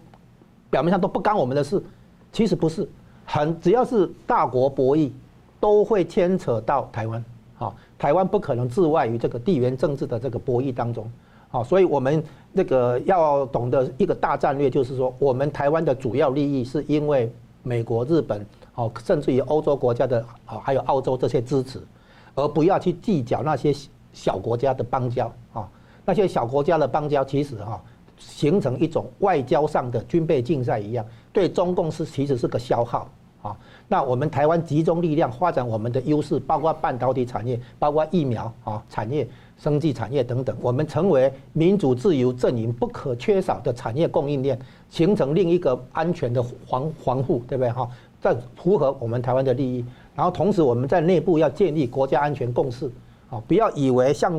[0.69, 1.81] 表面上都不干我们的事，
[2.31, 2.89] 其实不是，
[3.25, 5.11] 很只要是大国博弈，
[5.59, 7.23] 都会牵扯到台湾
[7.59, 7.73] 啊。
[7.97, 11.09] 台湾不可能置外于这个地缘政治的这个博弈当中
[11.51, 21.79] 啊，所以我们那个要懂得一个大战略，就是说我们台湾的主要利益是因为美国、日本哦，甚至于欧洲国家的啊，还有澳洲这些支持，
[22.33, 23.71] 而不要去计较那些。
[24.15, 25.69] 小国家的邦交啊，
[26.05, 27.79] 那些小国家的邦交，其实哈
[28.17, 33.09] 形成一种外交上的军备竞赛一样，对中共是其实是个消耗
[33.41, 33.55] 啊。
[33.89, 44.57] 那我们台湾集中力量发展我们的优势，包括半导体产业，包括疫苗啊产业、生技产业等等，我们成为民主自由阵营不可缺少的产业供应链，
[44.89, 47.87] 形成另一个安全的防防护，对不对哈？
[48.21, 49.85] 这符合我们台湾的利益。
[50.15, 52.89] 然后同时我们在内部要建立国家安全共识，
[53.47, 54.33] 不要以为向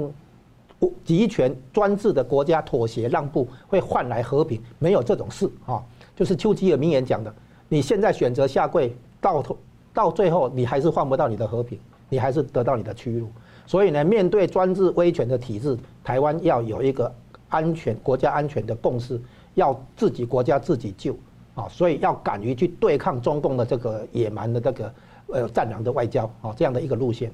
[1.05, 5.82] 集权专制的国家妥协让步会换来和平，没有这种事啊。
[6.14, 7.34] 就是丘吉尔名言讲的，
[7.68, 9.57] 你现在选择下跪，到头
[9.92, 11.78] 到最后你还是换不到你的和平，
[12.09, 13.28] 你还是得到你的屈辱。
[13.66, 17.12] 所以呢，面对专制威权的体制，台湾要有一个
[17.49, 19.20] 安全国家安全的共识，
[19.55, 21.16] 要自己国家自己救
[21.55, 21.66] 啊！
[21.68, 24.94] 所以要敢于去对抗中共的这个野蛮的这个
[25.28, 27.32] 呃战狼的外交啊，这样的一个路线。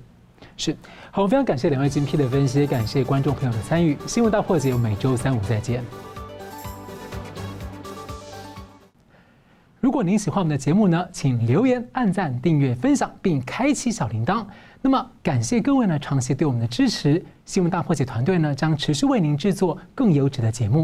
[0.57, 0.77] 是
[1.11, 3.97] 好，非常感谢两位精辟的分析，感谢观众朋友的参与。
[4.07, 5.85] 新闻大破解，我每周三五再见。
[9.81, 14.47] 如果您喜欢我们的节目呢，请留言、按赞、订阅、分享，并开启小铃铛。
[14.81, 17.23] 那么，感谢各位呢长期对我们的支持。
[17.45, 20.81] 新闻大破解团队呢将持续为您制作更优质的节目。